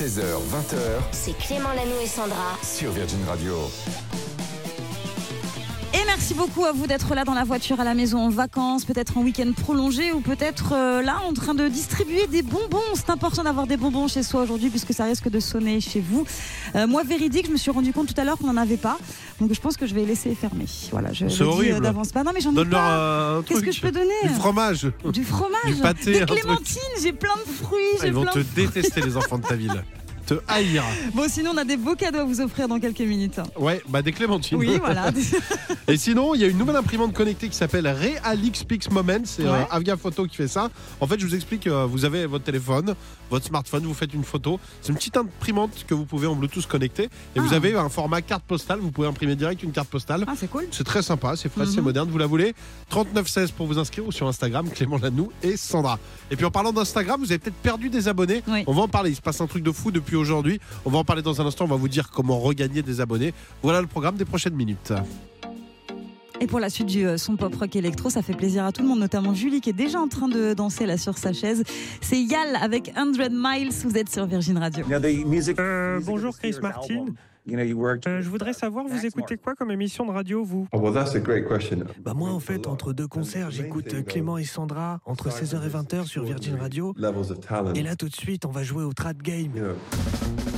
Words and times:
16h, 0.00 0.22
20h 0.22 0.78
C'est 1.12 1.36
Clément 1.36 1.74
Lanou 1.74 2.00
et 2.02 2.06
Sandra. 2.06 2.56
sur 2.62 2.90
Virgin 2.90 3.22
Radio. 3.28 3.54
Merci 6.30 6.48
beaucoup 6.48 6.64
à 6.64 6.70
vous 6.70 6.86
d'être 6.86 7.12
là 7.16 7.24
dans 7.24 7.34
la 7.34 7.42
voiture, 7.42 7.80
à 7.80 7.84
la 7.84 7.92
maison, 7.92 8.20
en 8.20 8.28
vacances, 8.28 8.84
peut-être 8.84 9.18
en 9.18 9.22
week-end 9.22 9.50
prolongé 9.50 10.12
ou 10.12 10.20
peut-être 10.20 10.74
euh, 10.74 11.02
là 11.02 11.16
en 11.28 11.32
train 11.32 11.54
de 11.54 11.66
distribuer 11.66 12.28
des 12.28 12.42
bonbons. 12.42 12.78
C'est 12.94 13.10
important 13.10 13.42
d'avoir 13.42 13.66
des 13.66 13.76
bonbons 13.76 14.06
chez 14.06 14.22
soi 14.22 14.42
aujourd'hui 14.42 14.70
puisque 14.70 14.92
ça 14.92 15.06
risque 15.06 15.28
de 15.28 15.40
sonner 15.40 15.80
chez 15.80 15.98
vous. 15.98 16.24
Euh, 16.76 16.86
moi, 16.86 17.02
véridique, 17.02 17.46
je 17.46 17.50
me 17.50 17.56
suis 17.56 17.72
rendu 17.72 17.92
compte 17.92 18.14
tout 18.14 18.20
à 18.20 18.22
l'heure 18.22 18.38
qu'on 18.38 18.46
n'en 18.46 18.62
avait 18.62 18.76
pas. 18.76 18.96
Donc 19.40 19.52
je 19.52 19.60
pense 19.60 19.76
que 19.76 19.86
je 19.86 19.94
vais 19.94 20.04
laisser 20.04 20.32
fermer. 20.36 20.66
Voilà, 20.92 21.12
je 21.12 21.26
C'est 21.26 21.30
le 21.30 21.34
dis, 21.34 21.42
euh, 21.42 21.46
horrible. 21.46 21.80
d'avance 21.80 22.12
pas. 22.12 22.22
Non, 22.22 22.30
mais 22.32 22.40
j'en 22.40 22.52
ai 22.54 22.64
pas. 22.64 23.42
Qu'est-ce 23.46 23.62
que 23.62 23.72
je 23.72 23.80
peux 23.80 23.90
donner 23.90 24.14
Du 24.22 24.34
fromage. 24.34 24.86
Du 25.12 25.24
fromage, 25.24 25.66
Du 25.66 25.74
pâté, 25.82 26.12
des 26.20 26.26
clémentines, 26.26 26.80
j'ai 27.02 27.12
plein 27.12 27.34
de 27.44 27.50
fruits, 27.64 27.80
Ah, 28.02 28.06
Ils 28.06 28.12
vont 28.12 28.24
te 28.24 28.38
détester, 28.38 29.00
les 29.00 29.16
enfants 29.16 29.38
de 29.38 29.46
ta 29.48 29.56
ville. 29.56 29.82
Te 30.30 30.34
haïr. 30.46 30.84
Bon, 31.12 31.24
sinon, 31.28 31.50
on 31.54 31.56
a 31.56 31.64
des 31.64 31.76
beaux 31.76 31.96
cadeaux 31.96 32.20
à 32.20 32.24
vous 32.24 32.40
offrir 32.40 32.68
dans 32.68 32.78
quelques 32.78 33.00
minutes. 33.00 33.40
Ouais, 33.58 33.82
bah 33.88 34.00
des 34.00 34.12
clémentines. 34.12 34.56
Oui, 34.58 34.78
voilà. 34.80 35.10
Et 35.88 35.96
sinon, 35.96 36.36
il 36.36 36.40
y 36.40 36.44
a 36.44 36.46
une 36.46 36.56
nouvelle 36.56 36.76
imprimante 36.76 37.12
connectée 37.12 37.48
qui 37.48 37.56
s'appelle 37.56 37.88
Realix 37.88 38.62
Pix 38.62 38.88
Moment. 38.92 39.22
C'est 39.24 39.44
euh, 39.44 39.50
Ouais. 39.50 39.66
Avia 39.72 39.96
Photo 39.96 40.26
qui 40.26 40.36
fait 40.36 40.46
ça. 40.46 40.70
En 41.00 41.08
fait, 41.08 41.18
je 41.18 41.26
vous 41.26 41.34
explique, 41.34 41.66
euh, 41.66 41.84
vous 41.84 42.04
avez 42.04 42.26
votre 42.26 42.44
téléphone, 42.44 42.94
votre 43.28 43.44
smartphone, 43.44 43.82
vous 43.82 43.92
faites 43.94 44.14
une 44.14 44.22
photo. 44.22 44.60
C'est 44.82 44.90
une 44.90 44.98
petite 44.98 45.16
imprimante 45.16 45.84
que 45.84 45.94
vous 45.94 46.04
pouvez 46.04 46.28
en 46.28 46.36
Bluetooth 46.36 46.66
connecter. 46.68 47.08
Et 47.34 47.40
vous 47.40 47.48
Ah. 47.52 47.56
avez 47.56 47.74
un 47.74 47.88
format 47.88 48.22
carte 48.22 48.44
postale. 48.44 48.78
Vous 48.78 48.92
pouvez 48.92 49.08
imprimer 49.08 49.34
direct 49.34 49.64
une 49.64 49.72
carte 49.72 49.88
postale. 49.88 50.24
Ah, 50.28 50.34
c'est 50.38 50.48
cool. 50.48 50.68
C'est 50.70 50.84
très 50.84 51.02
sympa, 51.02 51.34
c'est 51.34 51.48
frais, 51.50 51.66
c'est 51.66 51.78
Mhm. 51.78 51.84
moderne. 51.84 52.08
Vous 52.08 52.18
la 52.18 52.26
voulez 52.28 52.54
3916 52.88 53.50
pour 53.50 53.66
vous 53.66 53.78
inscrire 53.80 54.06
ou 54.06 54.12
sur 54.12 54.28
Instagram, 54.28 54.68
Clément 54.70 54.98
Lanou 54.98 55.32
et 55.42 55.56
Sandra. 55.56 55.98
Et 56.30 56.36
puis 56.36 56.44
en 56.44 56.52
parlant 56.52 56.72
d'Instagram, 56.72 57.18
vous 57.20 57.32
avez 57.32 57.38
peut-être 57.40 57.56
perdu 57.56 57.90
des 57.90 58.06
abonnés. 58.06 58.44
Oui. 58.46 58.62
On 58.68 58.74
va 58.74 58.82
en 58.82 58.88
parler. 58.88 59.10
Il 59.10 59.16
se 59.16 59.20
passe 59.20 59.40
un 59.40 59.48
truc 59.48 59.64
de 59.64 59.72
fou 59.72 59.90
depuis 59.90 60.19
aujourd'hui. 60.20 60.60
On 60.84 60.90
va 60.90 60.98
en 60.98 61.04
parler 61.04 61.22
dans 61.22 61.40
un 61.40 61.46
instant. 61.46 61.64
On 61.64 61.68
va 61.68 61.76
vous 61.76 61.88
dire 61.88 62.10
comment 62.10 62.38
regagner 62.38 62.82
des 62.82 63.00
abonnés. 63.00 63.34
Voilà 63.62 63.80
le 63.80 63.86
programme 63.86 64.16
des 64.16 64.24
prochaines 64.24 64.54
minutes. 64.54 64.92
Et 66.42 66.46
pour 66.46 66.58
la 66.58 66.70
suite 66.70 66.86
du 66.86 67.06
euh, 67.06 67.18
son 67.18 67.36
pop 67.36 67.54
rock 67.54 67.76
électro, 67.76 68.08
ça 68.08 68.22
fait 68.22 68.32
plaisir 68.32 68.64
à 68.64 68.72
tout 68.72 68.80
le 68.80 68.88
monde, 68.88 68.98
notamment 69.00 69.34
Julie 69.34 69.60
qui 69.60 69.68
est 69.68 69.74
déjà 69.74 70.00
en 70.00 70.08
train 70.08 70.26
de 70.26 70.54
danser 70.54 70.86
là 70.86 70.96
sur 70.96 71.18
sa 71.18 71.34
chaise. 71.34 71.64
C'est 72.00 72.20
Yal 72.20 72.56
avec 72.56 72.92
100 72.96 73.28
Miles, 73.30 73.70
vous 73.84 73.98
êtes 73.98 74.10
sur 74.10 74.24
Virgin 74.24 74.56
Radio. 74.56 74.86
Euh, 74.88 76.00
bonjour 76.02 76.36
Chris 76.38 76.54
Martin. 76.62 77.06
Euh, 77.48 78.22
je 78.22 78.28
voudrais 78.28 78.52
savoir, 78.52 78.86
vous 78.86 79.06
écoutez 79.06 79.36
quoi 79.36 79.54
comme 79.54 79.70
émission 79.70 80.04
de 80.04 80.10
radio, 80.10 80.44
vous? 80.44 80.68
Oh, 80.72 80.78
well, 80.78 80.92
that's 80.92 81.14
a 81.14 81.20
great 81.20 81.48
question. 81.48 81.84
Bah 82.00 82.12
moi, 82.14 82.30
en 82.30 82.40
fait, 82.40 82.66
entre 82.66 82.92
deux 82.92 83.08
concerts, 83.08 83.50
j'écoute 83.50 83.92
euh, 83.94 84.02
Clément 84.02 84.38
et 84.38 84.44
Sandra 84.44 85.00
entre 85.06 85.28
16h 85.30 85.64
et 85.64 85.68
20h 85.68 86.04
sur 86.04 86.24
Virgin 86.24 86.56
Radio. 86.56 86.94
Levels 86.96 87.32
of 87.32 87.40
talent. 87.40 87.72
Et 87.74 87.82
là, 87.82 87.96
tout 87.96 88.08
de 88.08 88.14
suite, 88.14 88.44
on 88.44 88.50
va 88.50 88.62
jouer 88.62 88.84
au 88.84 88.92
Trad 88.92 89.20
Game. 89.22 89.52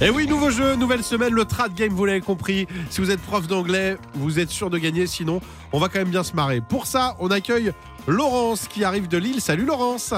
Et 0.00 0.10
oui, 0.10 0.26
nouveau 0.26 0.50
jeu, 0.50 0.74
nouvelle 0.74 1.04
semaine, 1.04 1.32
le 1.32 1.44
trad 1.44 1.72
game, 1.74 1.92
vous 1.92 2.04
l'avez 2.04 2.20
compris. 2.20 2.66
Si 2.90 3.00
vous 3.00 3.10
êtes 3.10 3.20
prof 3.20 3.46
d'anglais, 3.46 3.96
vous 4.14 4.40
êtes 4.40 4.50
sûr 4.50 4.68
de 4.68 4.78
gagner. 4.78 5.06
Sinon, 5.06 5.40
on 5.72 5.78
va 5.78 5.88
quand 5.88 6.00
même 6.00 6.10
bien 6.10 6.24
se 6.24 6.34
marrer. 6.34 6.60
Pour 6.60 6.86
ça, 6.86 7.16
on 7.20 7.30
accueille 7.30 7.72
Laurence 8.08 8.66
qui 8.66 8.82
arrive 8.82 9.06
de 9.06 9.18
Lille. 9.18 9.40
Salut 9.40 9.64
Laurence. 9.64 10.12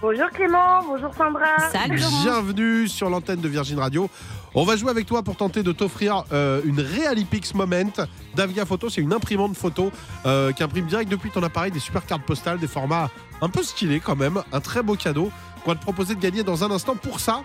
Bonjour 0.00 0.30
Clément, 0.30 0.80
bonjour 0.84 1.12
Sandra. 1.12 1.70
Salut. 1.72 2.00
Bienvenue 2.22 2.86
sur 2.86 3.10
l'antenne 3.10 3.40
de 3.40 3.48
Virgin 3.48 3.80
Radio. 3.80 4.08
On 4.54 4.64
va 4.64 4.76
jouer 4.76 4.90
avec 4.90 5.06
toi 5.06 5.22
pour 5.22 5.36
tenter 5.36 5.62
de 5.62 5.72
t'offrir 5.72 6.24
euh, 6.32 6.60
une 6.64 6.80
Realipix 6.80 7.54
Moment 7.54 7.92
d'Avia 8.34 8.64
Photo. 8.64 8.88
C'est 8.88 9.00
une 9.00 9.12
imprimante 9.12 9.56
photo 9.56 9.92
euh, 10.26 10.52
qui 10.52 10.62
imprime 10.62 10.86
direct 10.86 11.10
depuis 11.10 11.30
ton 11.30 11.42
appareil 11.42 11.70
des 11.70 11.80
super 11.80 12.04
cartes 12.06 12.22
postales, 12.22 12.58
des 12.58 12.66
formats 12.66 13.10
un 13.40 13.48
peu 13.48 13.62
stylés 13.62 14.00
quand 14.00 14.16
même. 14.16 14.42
Un 14.52 14.60
très 14.60 14.82
beau 14.82 14.94
cadeau 14.96 15.30
qu'on 15.64 15.72
va 15.72 15.76
te 15.76 15.82
proposer 15.82 16.14
de 16.14 16.20
gagner 16.20 16.42
dans 16.42 16.64
un 16.64 16.70
instant. 16.70 16.96
Pour 16.96 17.20
ça, 17.20 17.42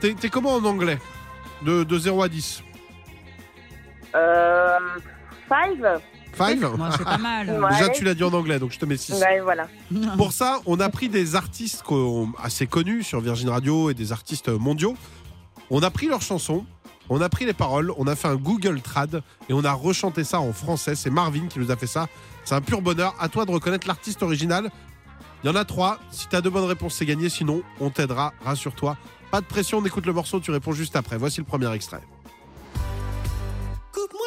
t'es 0.00 0.14
t'es 0.14 0.28
comment 0.28 0.54
en 0.54 0.64
anglais? 0.64 0.98
De, 1.62 1.84
de 1.84 1.98
0 1.98 2.22
à 2.22 2.28
10 2.28 2.62
Euh, 4.14 4.78
five. 5.48 6.00
5 6.36 6.60
Moi, 6.76 6.88
c'est 6.96 7.04
pas 7.04 7.18
mal. 7.18 7.48
Ouais. 7.62 7.70
Déjà, 7.70 7.88
tu 7.90 8.04
l'as 8.04 8.14
dit 8.14 8.24
en 8.24 8.32
anglais, 8.32 8.58
donc 8.58 8.72
je 8.72 8.78
te 8.78 8.84
mets 8.86 8.96
6. 8.96 9.12
Ouais, 9.20 9.40
voilà. 9.40 9.68
Pour 10.16 10.32
ça, 10.32 10.60
on 10.66 10.80
a 10.80 10.88
pris 10.88 11.08
des 11.08 11.36
artistes 11.36 11.84
assez 12.42 12.66
connus 12.66 13.02
sur 13.04 13.20
Virgin 13.20 13.48
Radio 13.50 13.90
et 13.90 13.94
des 13.94 14.12
artistes 14.12 14.48
mondiaux. 14.48 14.96
On 15.74 15.82
a 15.82 15.90
pris 15.90 16.06
leurs 16.06 16.20
chansons, 16.20 16.66
on 17.08 17.22
a 17.22 17.30
pris 17.30 17.46
les 17.46 17.54
paroles, 17.54 17.94
on 17.96 18.06
a 18.06 18.14
fait 18.14 18.28
un 18.28 18.36
Google 18.36 18.82
Trad 18.82 19.22
et 19.48 19.54
on 19.54 19.64
a 19.64 19.72
rechanté 19.72 20.22
ça 20.22 20.38
en 20.38 20.52
français. 20.52 20.94
C'est 20.94 21.08
Marvin 21.08 21.46
qui 21.46 21.58
nous 21.58 21.70
a 21.70 21.76
fait 21.76 21.86
ça. 21.86 22.08
C'est 22.44 22.54
un 22.54 22.60
pur 22.60 22.82
bonheur. 22.82 23.14
À 23.18 23.30
toi 23.30 23.46
de 23.46 23.50
reconnaître 23.50 23.88
l'artiste 23.88 24.22
original. 24.22 24.70
Il 25.42 25.46
y 25.46 25.50
en 25.50 25.56
a 25.56 25.64
trois. 25.64 25.98
Si 26.10 26.28
tu 26.28 26.36
as 26.36 26.42
deux 26.42 26.50
bonnes 26.50 26.66
réponses, 26.66 26.96
c'est 26.96 27.06
gagné. 27.06 27.30
Sinon, 27.30 27.62
on 27.80 27.88
t'aidera. 27.88 28.34
Rassure-toi. 28.44 28.98
Pas 29.30 29.40
de 29.40 29.46
pression, 29.46 29.78
on 29.78 29.84
écoute 29.86 30.04
le 30.04 30.12
morceau, 30.12 30.40
tu 30.40 30.50
réponds 30.50 30.72
juste 30.72 30.94
après. 30.94 31.16
Voici 31.16 31.40
le 31.40 31.46
premier 31.46 31.72
extrait. 31.72 32.02
Coupe-moi 33.92 34.26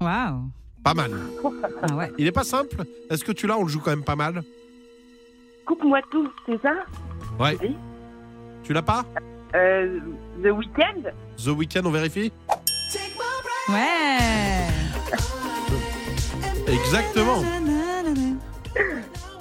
Waouh. 0.00 0.50
Pas 0.82 0.94
mal. 0.94 1.12
Ah 1.82 1.94
ouais. 1.94 2.10
Il 2.18 2.26
est 2.26 2.32
pas 2.32 2.44
simple. 2.44 2.84
Est-ce 3.10 3.22
que 3.24 3.32
tu 3.32 3.46
l'as? 3.46 3.58
On 3.58 3.64
le 3.64 3.68
joue 3.68 3.80
quand 3.80 3.90
même 3.90 4.04
pas 4.04 4.16
mal. 4.16 4.42
Coupe-moi 5.66 6.00
tout, 6.10 6.28
c'est 6.46 6.60
ça? 6.62 6.72
Ouais. 7.38 7.56
Oui. 7.60 7.76
Tu 8.64 8.72
l'as 8.72 8.82
pas? 8.82 9.04
Euh, 9.54 10.00
The 10.42 10.46
Weeknd? 10.46 11.10
The 11.36 11.48
Weeknd, 11.48 11.82
on 11.84 11.90
vérifie 11.90 12.32
Ouais. 13.68 14.66
Exactement. 16.66 17.42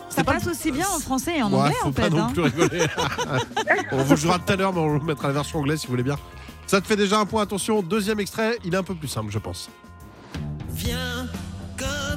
Ça 0.10 0.24
pas 0.24 0.34
passe 0.34 0.48
aussi 0.48 0.72
bien 0.72 0.86
en 0.88 1.00
français 1.00 1.38
et 1.38 1.44
en 1.44 1.52
Ouais, 1.52 1.60
anglais 1.60 1.76
faut 1.82 1.88
en 1.88 1.92
pas 1.94 2.02
fait. 2.04 2.10
non 2.10 2.24
hein. 2.24 2.30
plus 2.34 2.42
rigoler. 2.42 2.86
on 3.92 4.04
vous 4.04 4.16
jouera 4.18 4.40
tout 4.40 4.52
à 4.52 4.56
l'heure, 4.56 4.74
mais 4.74 4.82
on 4.82 5.00
mettra 5.02 5.30
la 5.30 5.36
version 5.36 5.60
anglaise 5.60 5.80
si 5.80 5.88
vous 5.88 5.94
voulez 5.94 6.04
bien. 6.04 6.18
Ça 6.68 6.82
te 6.82 6.88
fait 6.88 6.96
déjà 6.98 7.20
un 7.20 7.26
point. 7.26 7.42
Attention, 7.44 7.82
deuxième 7.82 8.20
extrait, 8.20 8.58
il 8.66 8.74
est 8.74 8.78
un 8.78 8.84
peu 8.84 8.94
plus 8.96 9.08
simple, 9.08 9.32
je 9.32 9.40
pense. 9.40 9.70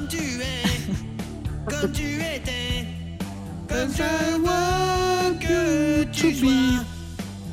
Viens 0.03 0.07
comme 0.07 0.07
tu 0.07 0.41
es, 0.41 1.69
comme 1.81 1.91
tu 1.91 2.03
étais, 2.15 2.85
comme 3.69 3.89
je 3.91 4.37
vois 4.41 5.39
que 5.39 6.03
tu 6.11 6.33
sois, 6.33 6.49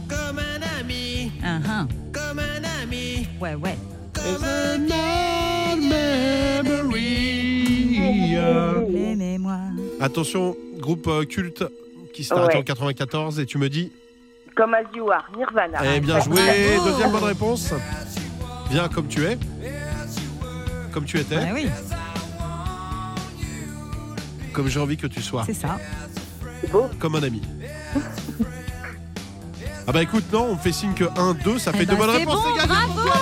comme 0.09 0.38
un 0.38 0.81
ami, 0.81 1.33
ah. 1.44 1.87
comme 2.12 2.38
un 2.38 2.83
ami, 2.83 3.28
Ouais, 3.41 3.55
ouais. 3.55 3.77
comme 4.12 4.44
un 4.44 4.81
Aimez-moi. 9.12 9.59
Attention, 10.00 10.56
groupe 10.78 11.06
euh, 11.09 11.25
culte 11.25 11.65
qui 12.15 12.25
s'est 12.25 12.34
arrêté 12.34 12.55
Ouais. 12.55 12.61
en 12.61 12.65
94 12.65 13.38
et 13.41 13.47
tu 13.47 13.59
me 13.59 13.69
dis, 13.69 13.93
Comme 14.56 14.75
As 14.75 14.82
You 14.94 15.11
Are, 15.11 15.31
Nirvana. 15.37 15.78
eh 15.94 16.00
bien 16.00 16.21
joué, 16.21 16.41
deuxième 16.84 17.11
bonne 17.12 17.25
réponse. 17.25 17.72
Bien 18.71 18.88
comme 18.88 19.06
tu 19.09 19.25
es, 19.25 19.38
comme 20.93 21.05
tu 21.05 21.19
étais, 21.19 21.37
Ouais, 21.37 21.50
oui, 21.55 21.67
comme 24.53 24.69
j'ai 24.69 24.81
envie 24.81 24.97
que 24.97 25.06
tu 25.06 25.22
sois, 25.22 25.44
c'est 25.47 25.55
ça. 25.55 25.78
C'est 26.61 26.71
beau. 26.71 26.88
comme 26.99 27.15
un 27.16 27.22
ami. 27.22 27.43
Ah 29.87 29.93
bah 29.93 30.03
écoute, 30.03 30.25
non, 30.33 30.47
on 30.50 30.56
fait 30.56 30.71
signe 30.72 30.93
que 30.94 31.05
1, 31.19 31.34
2, 31.43 31.59
ça 31.59 31.72
fait 31.72 31.78
Eh 31.83 31.87
deux 31.87 31.97
ben, 31.97 31.99
bonnes 32.06 32.11
c'est 32.12 32.19
réponses. 32.19 32.44
bon, 32.44 32.55
gagné 32.55 32.69
pour 32.87 33.03
toi, 33.03 33.12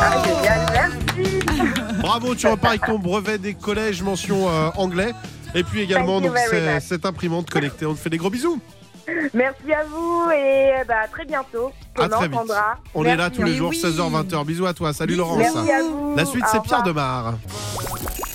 Ah, 0.00 0.22
génial, 0.24 0.66
merci. 0.72 1.38
Bravo, 2.00 2.34
tu 2.34 2.46
repars 2.46 2.70
avec 2.70 2.86
ton 2.86 2.98
brevet 2.98 3.36
des 3.36 3.52
collèges 3.52 4.00
mention 4.02 4.48
euh, 4.48 4.70
anglais. 4.76 5.12
Et 5.54 5.62
puis 5.62 5.80
également 5.82 6.20
Thank 6.20 6.24
you 6.24 6.28
donc, 6.30 6.36
very 6.38 6.48
c'est- 6.64 6.74
much. 6.74 6.82
cette 6.84 7.04
imprimante 7.04 7.50
connectée. 7.50 7.84
On 7.84 7.92
te 7.94 7.98
fait 7.98 8.08
des 8.08 8.16
gros 8.16 8.30
bisous. 8.30 8.60
Merci 9.34 9.72
à 9.74 9.84
vous 9.84 10.30
et 10.30 10.70
euh, 10.80 10.84
bah, 10.88 11.00
à 11.04 11.08
très 11.08 11.24
bientôt. 11.26 11.70
À 11.98 12.08
très 12.08 12.28
vite. 12.28 12.38
Sandra. 12.38 12.78
On 12.94 13.04
est 13.04 13.08
là 13.08 13.16
Merci. 13.28 13.32
tous 13.36 13.42
les 13.42 13.50
Mais 13.50 13.56
jours, 13.58 13.70
oui. 13.70 13.82
16h-20h. 13.82 14.44
Bisous 14.46 14.66
à 14.66 14.72
toi. 14.72 14.92
Salut 14.94 15.12
Bisous. 15.14 15.20
Laurence. 15.22 15.38
Merci 15.38 15.70
à 15.72 15.82
vous. 15.82 16.14
La 16.16 16.24
suite, 16.24 16.44
Au 16.44 16.48
c'est 16.50 16.62
Pierre 16.62 16.78
revoir. 16.84 16.84
Demar. 16.84 17.34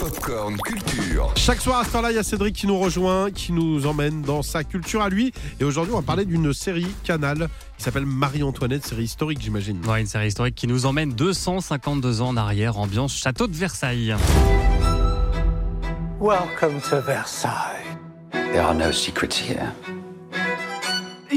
Popcorn 0.06 0.56
Culture. 0.58 1.34
Chaque 1.36 1.60
soir 1.60 1.80
à 1.80 1.84
ce 1.84 1.90
temps-là, 1.90 2.12
il 2.12 2.16
y 2.16 2.20
a 2.20 2.24
Cédric 2.24 2.56
qui 2.56 2.68
nous 2.68 2.78
rejoint, 2.78 3.32
qui 3.32 3.52
nous 3.52 3.88
emmène 3.88 4.22
dans 4.22 4.44
sa 4.44 4.64
culture 4.64 5.02
à 5.02 5.10
lui. 5.10 5.34
Et 5.60 5.64
aujourd'hui, 5.64 5.96
on 5.96 5.98
va 5.98 6.04
parler 6.04 6.26
d'une 6.26 6.54
série 6.54 6.86
Canal 7.04 7.50
qui 7.76 7.84
s'appelle 7.84 8.06
Marie-Antoinette, 8.06 8.86
série 8.86 9.06
historique, 9.06 9.42
j'imagine. 9.42 9.84
Ouais, 9.88 10.02
une 10.02 10.06
série 10.06 10.28
historique 10.28 10.54
qui 10.54 10.68
nous 10.68 10.86
emmène 10.86 11.12
252 11.14 12.22
ans 12.22 12.28
en 12.28 12.38
arrière, 12.38 12.78
ambiance 12.78 13.18
château 13.18 13.48
de 13.48 13.56
Versailles. 13.56 14.16
Welcome 16.22 16.80
to 16.88 17.02
Versailles. 17.02 17.98
There 18.32 18.62
are 18.62 18.76
no 18.76 18.92
secrets 18.92 19.36
here. 19.36 19.74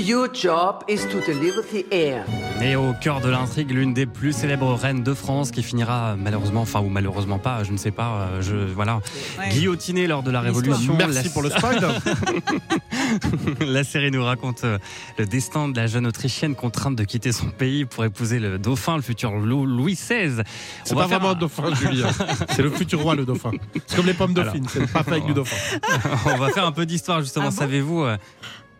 Your 0.09 0.29
job 0.33 0.85
is 0.89 1.01
to 1.11 1.21
deliver 1.27 1.61
the 1.63 1.85
air. 1.93 2.25
Et 2.63 2.77
au 2.77 2.95
cœur 2.95 3.21
de 3.21 3.29
l'intrigue, 3.29 3.71
l'une 3.73 3.93
des 3.93 4.07
plus 4.07 4.33
célèbres 4.33 4.73
reines 4.73 5.03
de 5.03 5.13
France 5.13 5.51
qui 5.51 5.63
finira 5.63 6.17
malheureusement, 6.17 6.63
enfin 6.63 6.81
ou 6.81 6.89
malheureusement 6.89 7.39
pas, 7.39 7.63
je 7.63 7.73
ne 7.73 7.77
sais 7.77 7.91
pas, 7.91 8.13
euh, 8.33 8.41
je 8.41 8.55
voilà, 8.73 9.01
Ouais. 9.39 9.51
guillotinée 9.51 10.07
lors 10.07 10.23
de 10.23 10.31
la 10.31 10.41
Révolution. 10.41 10.97
Merci 10.97 11.25
La- 11.25 11.31
pour 11.31 11.43
le 11.43 11.51
spoil. 11.57 11.81
La 13.61 13.85
série 13.85 14.11
nous 14.11 14.25
raconte 14.25 14.65
euh, 14.65 14.79
le 15.19 15.27
destin 15.27 15.69
de 15.69 15.77
la 15.77 15.87
jeune 15.87 16.07
Autrichienne 16.07 16.55
contrainte 16.55 16.97
de 16.97 17.05
quitter 17.05 17.33
son 17.33 17.51
pays 17.51 17.85
pour 17.85 18.03
épouser 18.07 18.39
le 18.39 18.59
dauphin, 18.59 18.97
le 18.97 19.03
futur 19.03 19.33
Lou- 19.33 19.67
Louis 19.67 19.95
XVI. 19.95 20.43
C'est 20.85 20.95
pas 20.95 21.07
vraiment 21.07 21.31
un- 21.31 21.35
dauphin, 21.35 21.75
Julie. 21.75 22.03
hein. 22.03 22.25
C'est 22.57 22.63
le 22.63 22.71
futur 22.71 23.03
roi, 23.03 23.15
le 23.15 23.27
dauphin. 23.27 23.51
C'est 23.87 23.97
comme 23.97 24.07
les 24.07 24.15
pommes 24.15 24.33
dauphines, 24.33 24.67
c'est 24.73 24.91
pas 24.91 25.03
fait 25.03 25.11
avec 25.13 25.27
du 25.27 25.35
dauphin. 25.35 25.79
On 26.27 26.37
va 26.39 26.49
faire 26.51 26.65
un 26.67 26.73
peu 26.73 26.87
d'histoire 26.87 27.21
justement. 27.21 27.47
Ah 27.49 27.51
bon 27.51 27.57
Savez-vous 27.57 28.03
euh, 28.05 28.17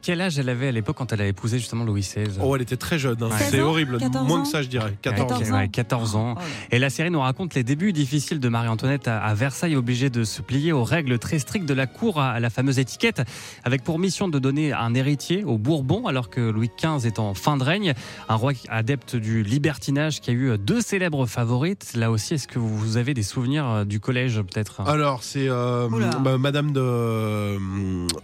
quel 0.03 0.21
âge 0.21 0.39
elle 0.39 0.49
avait 0.49 0.69
à 0.69 0.73
l'époque 0.73 0.97
quand 0.97 1.13
elle 1.13 1.21
a 1.21 1.27
épousé 1.27 1.59
justement 1.59 1.85
Louis 1.85 2.01
XVI 2.03 2.39
Oh, 2.41 2.55
elle 2.57 2.63
était 2.63 2.77
très 2.77 2.99
jeune. 2.99 3.17
hein. 3.23 3.27
Ouais. 3.29 3.35
C'est 3.39 3.51
16 3.53 3.61
ans, 3.63 3.69
horrible. 3.69 3.99
14 3.99 4.27
Moins 4.27 4.41
ans 4.41 4.43
que 4.43 4.49
ça, 4.49 4.63
je 4.63 4.69
dirais. 4.69 4.87
Ouais, 4.91 4.97
14 5.03 5.29
14 5.29 5.51
ans. 5.53 5.57
ouais, 5.57 5.69
14 5.69 6.17
ans. 6.17 6.35
Oh. 6.37 6.41
Et 6.71 6.79
la 6.79 6.91
série 6.91 7.11
nous 7.11 7.21
raconte 7.21 7.55
les 7.55 7.65
débuts 7.65 7.93
difficiles 7.93 8.41
de 8.41 8.49
Marie-Antoinette 8.49 9.09
à 9.09 9.19
à 9.19 9.35
Versailles, 9.35 9.77
obligée 9.77 10.11
de 10.11 10.25
se 10.25 10.41
plier 10.43 10.73
aux 10.73 10.85
règles 10.85 11.19
très 11.19 11.39
strictes 11.39 11.67
de 11.69 11.75
la 11.75 11.87
cour, 11.87 12.21
à 12.21 12.41
la 12.41 12.51
fameuse 12.51 12.79
étiquette, 12.79 13.23
avec 13.65 13.83
pour 13.85 13.99
mission 13.99 14.29
de 14.29 14.39
donner 14.39 14.73
un 14.73 14.95
héritier 14.95 15.45
aux 15.45 15.59
Bourbons, 15.59 16.07
alors 16.07 16.31
que 16.31 16.41
Louis 16.41 16.71
XV 16.83 17.07
est 17.07 17.19
en 17.19 17.35
fin 17.35 17.57
de 17.57 17.65
règne. 17.65 17.95
Un 18.29 18.35
roi 18.37 18.53
adepte 18.69 19.17
du 19.17 19.43
libertinage 19.43 20.21
qui 20.21 20.31
a 20.31 20.33
eu 20.33 20.57
deux 20.59 20.81
célèbres 20.81 21.27
favorites. 21.27 21.93
Là 21.95 22.11
aussi, 22.11 22.35
est-ce 22.35 22.49
que 22.49 22.59
vous 22.59 22.97
avez 22.97 23.13
des 23.15 23.23
souvenirs 23.23 23.67
euh, 23.69 23.85
du 23.85 24.01
collège 24.01 24.41
peut-être? 24.41 24.81
Alors, 24.89 25.23
c'est 25.23 25.49
euh, 25.49 25.89
bah, 26.21 26.39
Madame 26.39 26.73
de. 26.73 27.57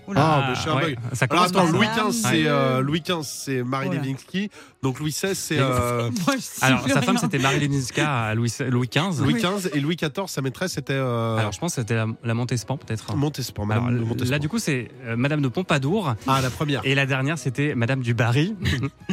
Oula. 0.09 0.21
Ah, 0.21 0.47
mais 0.49 0.55
je 0.55 0.61
suis 0.61 0.71
un 0.71 0.77
ouais, 0.77 0.83
bug. 0.95 0.99
Ça 1.13 1.27
Alors 1.31 1.47
commence 1.47 1.51
attends, 1.51 1.64
Louis. 1.73 1.87
XV, 1.87 2.13
c'est 2.13 2.47
euh, 2.47 2.81
Louis 2.81 3.01
XV, 3.01 3.23
c'est 3.23 3.63
Marie. 3.63 3.89
Lewinsky. 3.91 4.51
Donc 4.83 5.01
Louis 5.01 5.11
XVI, 5.11 5.35
c'est 5.35 5.59
euh, 5.59 6.11
Moi, 6.27 6.35
je 6.37 6.41
sais 6.43 6.65
Alors, 6.65 6.83
plus 6.83 6.93
sa 6.93 7.01
rien. 7.01 7.07
femme, 7.07 7.19
c'était 7.19 7.39
Marie 7.39 7.61
Leninska 7.61 8.25
à 8.25 8.35
Louis, 8.35 8.53
Louis 8.69 8.89
XV. 8.89 9.23
Louis 9.23 9.35
XV 9.35 9.71
et 9.73 9.81
Louis 9.81 9.97
XIV, 9.97 10.27
sa 10.27 10.43
maîtresse, 10.43 10.73
c'était 10.73 10.93
euh, 10.95 11.37
Alors, 11.37 11.53
je 11.53 11.59
pense 11.59 11.75
que 11.75 11.81
c'était 11.81 11.95
la, 11.95 12.07
la 12.23 12.35
Montespan, 12.35 12.77
peut-être. 12.77 13.15
Montespan. 13.17 13.69
Alors, 13.71 13.89
de 13.91 13.99
Montespan. 13.99 14.31
là, 14.33 14.39
du 14.39 14.49
coup, 14.49 14.59
c'est 14.59 14.89
euh, 15.07 15.17
Madame 15.17 15.41
de 15.41 15.49
Pompadour. 15.49 16.15
Ah, 16.27 16.41
la 16.43 16.51
première. 16.51 16.83
Et 16.85 16.95
la 16.95 17.07
dernière, 17.07 17.39
c'était 17.39 17.75
Madame 17.75 18.01
du 18.03 18.15
Barry. 18.15 18.55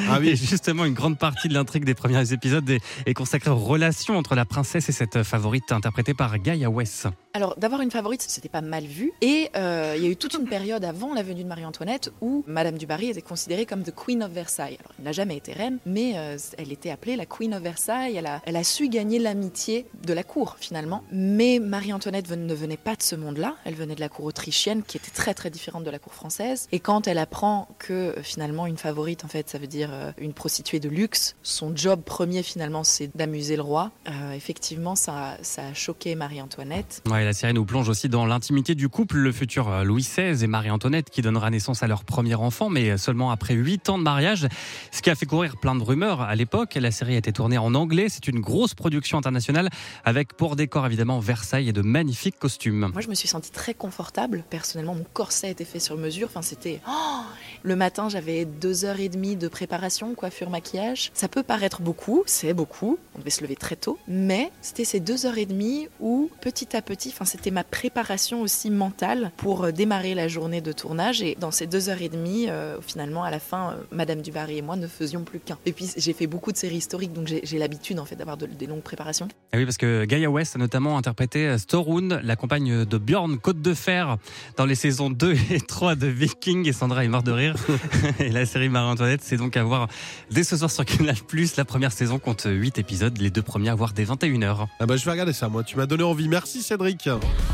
Ah 0.09 0.17
Et 0.17 0.31
oui. 0.31 0.35
justement, 0.35 0.83
une 0.85 0.93
grande 0.93 1.17
partie 1.17 1.47
de 1.47 1.53
l'intrigue 1.53 1.85
des 1.85 1.93
premiers 1.93 2.33
épisodes 2.33 2.67
est, 2.69 2.81
est 3.05 3.13
consacrée 3.13 3.49
aux 3.49 3.55
relations 3.55 4.17
entre 4.17 4.35
la 4.35 4.45
princesse 4.45 4.89
et 4.89 4.91
cette 4.91 5.23
favorite 5.23 5.71
interprétée 5.71 6.13
par 6.13 6.37
Gaia 6.39 6.69
West. 6.69 7.07
Alors, 7.33 7.55
d'avoir 7.57 7.81
une 7.81 7.91
favorite, 7.91 8.21
c'était 8.27 8.49
pas 8.49 8.61
mal 8.61 8.83
vu. 8.85 9.11
Et 9.21 9.49
euh, 9.55 9.93
il 9.97 10.03
y 10.03 10.07
a 10.07 10.09
eu 10.09 10.15
toute 10.17 10.33
une 10.33 10.47
période 10.47 10.83
avant 10.83 11.13
la 11.13 11.23
venue 11.23 11.43
de 11.43 11.47
Marie-Antoinette 11.47 12.11
où 12.21 12.40
Madame 12.47 12.77
du 12.77 12.85
Barry 12.85 13.09
était 13.09 13.21
considérée 13.21 13.65
comme 13.65 13.83
the 13.83 13.93
Queen 13.93 14.23
of 14.23 14.31
Versailles. 14.31 14.77
Elle 14.97 15.05
n'a 15.05 15.11
jamais 15.11 15.37
été 15.37 15.53
reine, 15.53 15.77
mais 15.85 16.13
euh, 16.15 16.37
elle 16.57 16.71
était 16.71 16.89
appelée 16.89 17.15
la 17.15 17.25
Queen 17.25 17.53
of 17.53 17.61
Versailles. 17.61 18.15
Elle 18.45 18.55
a, 18.55 18.63
su 18.63 18.89
gagner 18.89 19.19
l'amitié 19.19 19.85
de 20.05 20.13
la 20.13 20.23
cour, 20.23 20.55
finalement. 20.59 21.03
Mais 21.11 21.59
Marie-Antoinette 21.59 22.29
ne 22.29 22.53
venait 22.53 22.77
pas 22.77 22.95
de 22.95 23.01
ce 23.01 23.15
monde-là. 23.15 23.55
Elle 23.65 23.75
venait 23.75 23.95
de 23.95 23.99
la 23.99 24.09
cour 24.09 24.25
autrichienne, 24.25 24.83
qui 24.83 24.97
était 24.97 25.11
très, 25.11 25.33
très 25.33 25.49
différente 25.49 25.83
de 25.83 25.89
la 25.89 25.99
cour 25.99 26.13
française. 26.13 26.67
Et 26.71 26.79
quand 26.79 27.07
elle 27.07 27.17
apprend 27.17 27.67
que, 27.79 27.93
euh, 27.93 28.23
finalement, 28.23 28.67
une 28.67 28.77
favorite, 28.77 29.25
en 29.25 29.27
fait, 29.27 29.49
ça 29.49 29.57
veut 29.57 29.67
dire 29.67 29.89
euh, 29.91 30.11
une 30.19 30.33
prostituée 30.33 30.79
de 30.79 30.89
luxe, 30.89 31.35
son 31.43 31.75
job 31.75 32.01
premier, 32.01 32.43
finalement, 32.43 32.83
c'est 32.83 33.09
d'amuser 33.15 33.55
le 33.55 33.61
roi. 33.61 33.91
Effectivement, 34.35 34.95
ça, 34.95 35.37
a 35.57 35.73
choqué 35.73 36.15
Marie-Antoinette. 36.15 37.01
La 37.09 37.33
série 37.33 37.53
nous 37.53 37.65
plonge 37.65 37.89
aussi 37.89 38.09
dans 38.09 38.25
l'intimité 38.25 38.75
du 38.75 38.89
couple, 38.89 39.17
le 39.17 39.31
futur 39.31 39.83
Louis 39.83 40.03
XVI 40.03 40.43
et 40.43 40.47
Marie-Antoinette, 40.47 41.09
qui 41.09 41.21
donnera 41.21 41.49
naissance 41.49 41.83
à 41.83 41.87
leur 41.87 42.03
premier 42.03 42.30
enfant, 42.39 42.69
mais 42.69 42.97
seulement 42.97 43.31
après 43.31 43.53
8 43.53 43.89
ans 43.89 43.97
de 43.97 44.03
mariage, 44.03 44.47
ce 44.91 45.01
qui 45.01 45.09
a 45.09 45.15
fait 45.15 45.25
courir 45.25 45.57
plein 45.57 45.75
de 45.75 45.83
rumeurs 45.83 46.21
à 46.21 46.35
l'époque. 46.35 46.75
La 46.75 46.91
série 46.91 47.15
a 47.15 47.17
été 47.17 47.33
tournée 47.33 47.57
en 47.57 47.75
anglais, 47.75 48.07
c'est 48.09 48.27
une 48.27 48.39
grosse 48.39 48.73
production 48.73 49.17
internationale 49.17 49.69
avec 50.05 50.33
pour 50.33 50.55
décor 50.55 50.85
évidemment 50.85 51.19
Versailles 51.19 51.69
et 51.69 51.73
de 51.73 51.81
magnifiques 51.81 52.39
costumes. 52.39 52.89
Moi 52.93 53.01
je 53.01 53.09
me 53.09 53.15
suis 53.15 53.27
sentie 53.27 53.51
très 53.51 53.73
confortable, 53.73 54.43
personnellement 54.49 54.95
mon 54.95 55.05
corset 55.13 55.51
était 55.51 55.65
fait 55.65 55.79
sur 55.79 55.97
mesure, 55.97 56.27
enfin 56.29 56.41
c'était... 56.41 56.81
Oh, 56.87 57.21
le 57.63 57.75
matin 57.75 58.09
j'avais 58.09 58.45
2h30 58.45 59.37
de 59.37 59.47
préparation, 59.47 60.15
coiffure, 60.15 60.49
maquillage. 60.49 61.11
Ça 61.13 61.27
peut 61.27 61.43
paraître 61.43 61.81
beaucoup, 61.81 62.23
c'est 62.25 62.53
beaucoup, 62.53 62.97
on 63.15 63.19
devait 63.19 63.29
se 63.29 63.41
lever 63.41 63.55
très 63.55 63.75
tôt, 63.75 63.99
mais 64.07 64.51
c'était 64.61 64.85
ces 64.85 64.99
2h30 64.99 65.89
où 65.99 66.29
petit 66.41 66.75
à 66.75 66.81
petit, 66.81 67.09
enfin 67.09 67.25
c'était 67.25 67.51
ma 67.51 67.63
préparation 67.63 68.41
aussi 68.41 68.69
mentale 68.69 69.31
pour 69.37 69.65
euh, 69.65 69.71
démarrer 69.71 70.15
la 70.15 70.27
journée 70.27 70.61
de 70.61 70.71
tournage. 70.71 71.21
Et 71.21 71.35
dans 71.39 71.51
ces 71.51 71.67
2h30 71.67 72.17
euh, 72.27 72.77
finalement, 72.85 73.23
à 73.23 73.31
la 73.31 73.39
fin, 73.39 73.71
euh, 73.71 73.75
Madame 73.91 74.21
Dubarry 74.21 74.57
et 74.57 74.61
moi 74.61 74.75
ne 74.75 74.87
faisions 74.87 75.23
plus 75.23 75.39
qu'un. 75.39 75.57
Et 75.65 75.71
puis, 75.71 75.89
j'ai 75.97 76.13
fait 76.13 76.27
beaucoup 76.27 76.51
de 76.51 76.57
séries 76.57 76.77
historiques, 76.77 77.13
donc 77.13 77.27
j'ai 77.27 77.57
l'habitude, 77.57 77.99
en 77.99 78.05
fait, 78.05 78.15
d'avoir 78.15 78.37
des 78.37 78.67
longues 78.67 78.81
préparations. 78.81 79.27
Ah 79.53 79.57
oui, 79.57 79.65
parce 79.65 79.77
que 79.77 80.05
Gaia 80.05 80.29
West 80.29 80.55
a 80.55 80.59
notamment 80.59 80.97
interprété 80.97 81.47
euh, 81.47 81.57
Storun, 81.57 82.19
la 82.23 82.35
compagne 82.35 82.85
de 82.85 82.97
Bjorn 82.97 83.37
Côte 83.37 83.61
de 83.61 83.73
Fer, 83.73 84.17
dans 84.57 84.65
les 84.65 84.75
saisons 84.75 85.09
2 85.09 85.35
et 85.51 85.61
3 85.61 85.95
de 85.95 86.07
Viking, 86.07 86.67
et 86.67 86.73
Sandra 86.73 87.03
est 87.03 87.07
morte 87.07 87.25
de 87.25 87.31
rire. 87.31 87.55
et 88.19 88.29
la 88.29 88.45
série 88.45 88.69
Marie-Antoinette, 88.69 89.21
c'est 89.23 89.37
donc 89.37 89.57
à 89.57 89.63
voir 89.63 89.87
dès 90.29 90.43
ce 90.43 90.57
soir 90.57 90.71
sur 90.71 90.85
Canal+. 90.85 91.15
La 91.57 91.65
première 91.65 91.91
saison 91.91 92.19
compte 92.19 92.45
8 92.45 92.79
épisodes, 92.79 93.17
les 93.17 93.29
deux 93.29 93.41
premiers 93.41 93.69
à 93.69 93.75
voir 93.75 93.93
dès 93.93 94.03
21h. 94.03 94.67
Ah 94.79 94.85
bah, 94.85 94.97
je 94.97 95.05
vais 95.05 95.11
regarder 95.11 95.33
ça, 95.33 95.49
moi. 95.49 95.63
Tu 95.63 95.77
m'as 95.77 95.85
donné 95.85 96.03
envie. 96.03 96.27
Merci, 96.27 96.61
Cédric. 96.61 97.07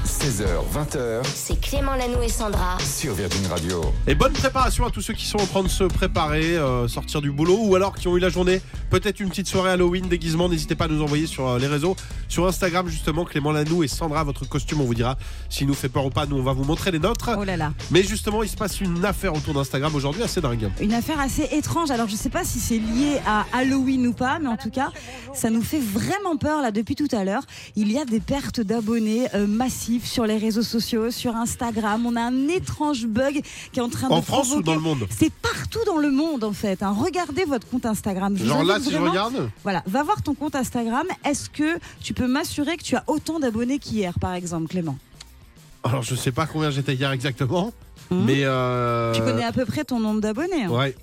16h, 0.05 0.45
20h. 0.73 1.25
C'est 1.25 1.59
Clément 1.59 1.95
Lanou 1.95 2.21
et 2.21 2.29
Sandra. 2.29 2.77
Sur 2.79 3.13
Virgin 3.13 3.45
Radio. 3.47 3.81
Et 4.07 4.15
bonne 4.15 4.33
préparation 4.33 4.56
à 4.65 4.91
tous 4.91 5.01
ceux 5.01 5.13
qui 5.13 5.25
sont 5.25 5.37
en 5.37 5.45
train 5.45 5.63
de 5.63 5.67
se 5.67 5.83
préparer, 5.83 6.57
euh, 6.57 6.87
sortir 6.87 7.21
du 7.21 7.31
boulot 7.31 7.57
ou 7.61 7.75
alors 7.75 7.95
qui 7.95 8.07
ont 8.07 8.17
eu 8.17 8.19
la 8.19 8.29
journée, 8.29 8.59
peut-être 8.89 9.19
une 9.19 9.29
petite 9.29 9.47
soirée 9.47 9.69
Halloween, 9.69 10.07
déguisement. 10.07 10.49
N'hésitez 10.49 10.75
pas 10.75 10.85
à 10.85 10.87
nous 10.87 11.01
envoyer 11.01 11.27
sur 11.27 11.47
euh, 11.47 11.59
les 11.59 11.67
réseaux, 11.67 11.95
sur 12.27 12.47
Instagram 12.47 12.87
justement, 12.87 13.23
Clément 13.23 13.51
Lanou 13.51 13.83
et 13.83 13.87
Sandra, 13.87 14.23
votre 14.23 14.49
costume, 14.49 14.81
on 14.81 14.85
vous 14.85 14.95
dira 14.95 15.17
s'il 15.49 15.67
nous 15.67 15.73
fait 15.75 15.89
peur 15.89 16.05
ou 16.05 16.09
pas. 16.09 16.25
Nous, 16.25 16.37
on 16.37 16.43
va 16.43 16.53
vous 16.53 16.63
montrer 16.63 16.91
les 16.91 16.99
nôtres. 16.99 17.29
Oh 17.37 17.43
là 17.43 17.55
là. 17.55 17.71
Mais 17.91 18.03
justement, 18.03 18.41
il 18.41 18.49
se 18.49 18.55
passe 18.55 18.81
une 18.81 19.05
affaire 19.05 19.33
autour 19.35 19.53
d'Instagram 19.53 19.93
aujourd'hui 19.93 20.23
assez 20.23 20.41
dingue. 20.41 20.69
Une 20.81 20.93
affaire 20.93 21.19
assez 21.19 21.47
étrange. 21.51 21.91
Alors, 21.91 22.07
je 22.07 22.15
sais 22.15 22.29
pas 22.29 22.43
si 22.43 22.59
c'est 22.59 22.79
lié 22.79 23.19
à 23.27 23.45
Halloween 23.53 24.07
ou 24.07 24.13
pas, 24.13 24.39
mais 24.39 24.49
en 24.49 24.57
tout 24.57 24.71
cas, 24.71 24.89
ça 25.33 25.49
nous 25.49 25.61
fait 25.61 25.79
vraiment 25.79 26.35
peur 26.35 26.61
là 26.61 26.71
depuis 26.71 26.95
tout 26.95 27.09
à 27.11 27.23
l'heure. 27.23 27.43
Il 27.75 27.91
y 27.91 27.99
a 27.99 28.05
des 28.05 28.19
pertes 28.19 28.61
d'abonnés 28.61 29.27
euh, 29.35 29.45
massives 29.45 30.05
sur 30.05 30.25
les 30.25 30.37
réseaux 30.37 30.63
sociaux, 30.63 31.11
sur 31.11 31.35
Instagram. 31.35 32.05
On 32.05 32.15
a 32.15 32.21
un 32.21 32.47
étrange 32.47 33.05
bug 33.05 33.41
qui 33.71 33.79
est 33.79 33.83
en 33.83 33.89
train 33.89 34.07
En 34.09 34.19
de 34.19 34.25
France 34.25 34.46
ou 34.47 34.61
provoquer- 34.61 34.65
dans 34.65 34.73
le 34.75 34.81
monde 34.81 35.07
C'est 35.09 35.31
partout 35.33 35.79
dans 35.85 35.97
le 35.97 36.11
monde 36.11 36.43
en 36.43 36.53
fait. 36.53 36.81
hein. 36.83 36.95
Regardez 36.97 37.45
votre 37.45 37.67
compte 37.67 37.85
Instagram. 37.85 38.35
Je 38.37 38.45
Genre 38.45 38.63
là, 38.63 38.79
si 38.79 38.91
je 38.91 38.97
regarde, 38.97 39.49
Voilà, 39.63 39.83
va 39.87 40.03
voir 40.03 40.21
ton 40.21 40.33
compte 40.33 40.55
Instagram. 40.55 41.05
Est-ce 41.25 41.49
que 41.49 41.77
tu 42.01 42.13
peux 42.13 42.27
m'assurer 42.27 42.77
que 42.77 42.83
tu 42.83 42.95
as 42.95 43.03
autant 43.07 43.39
d'abonnés 43.39 43.79
qu'hier, 43.79 44.17
par 44.19 44.33
exemple, 44.33 44.67
Clément? 44.67 44.97
Alors 45.83 46.01
je 46.03 46.15
sais 46.15 46.31
pas 46.31 46.45
combien 46.47 46.69
j'étais 46.69 46.95
hier 46.95 47.11
exactement, 47.11 47.71
Hum 48.11 48.25
mais. 48.25 48.41
euh, 48.43 49.13
Tu 49.13 49.21
connais 49.21 49.43
à 49.45 49.51
peu 49.51 49.65
près 49.65 49.83
ton 49.85 49.99
nombre 49.99 50.19
d'abonnés. 50.21 50.63
hein. 50.63 50.69
Ouais. 50.69 50.95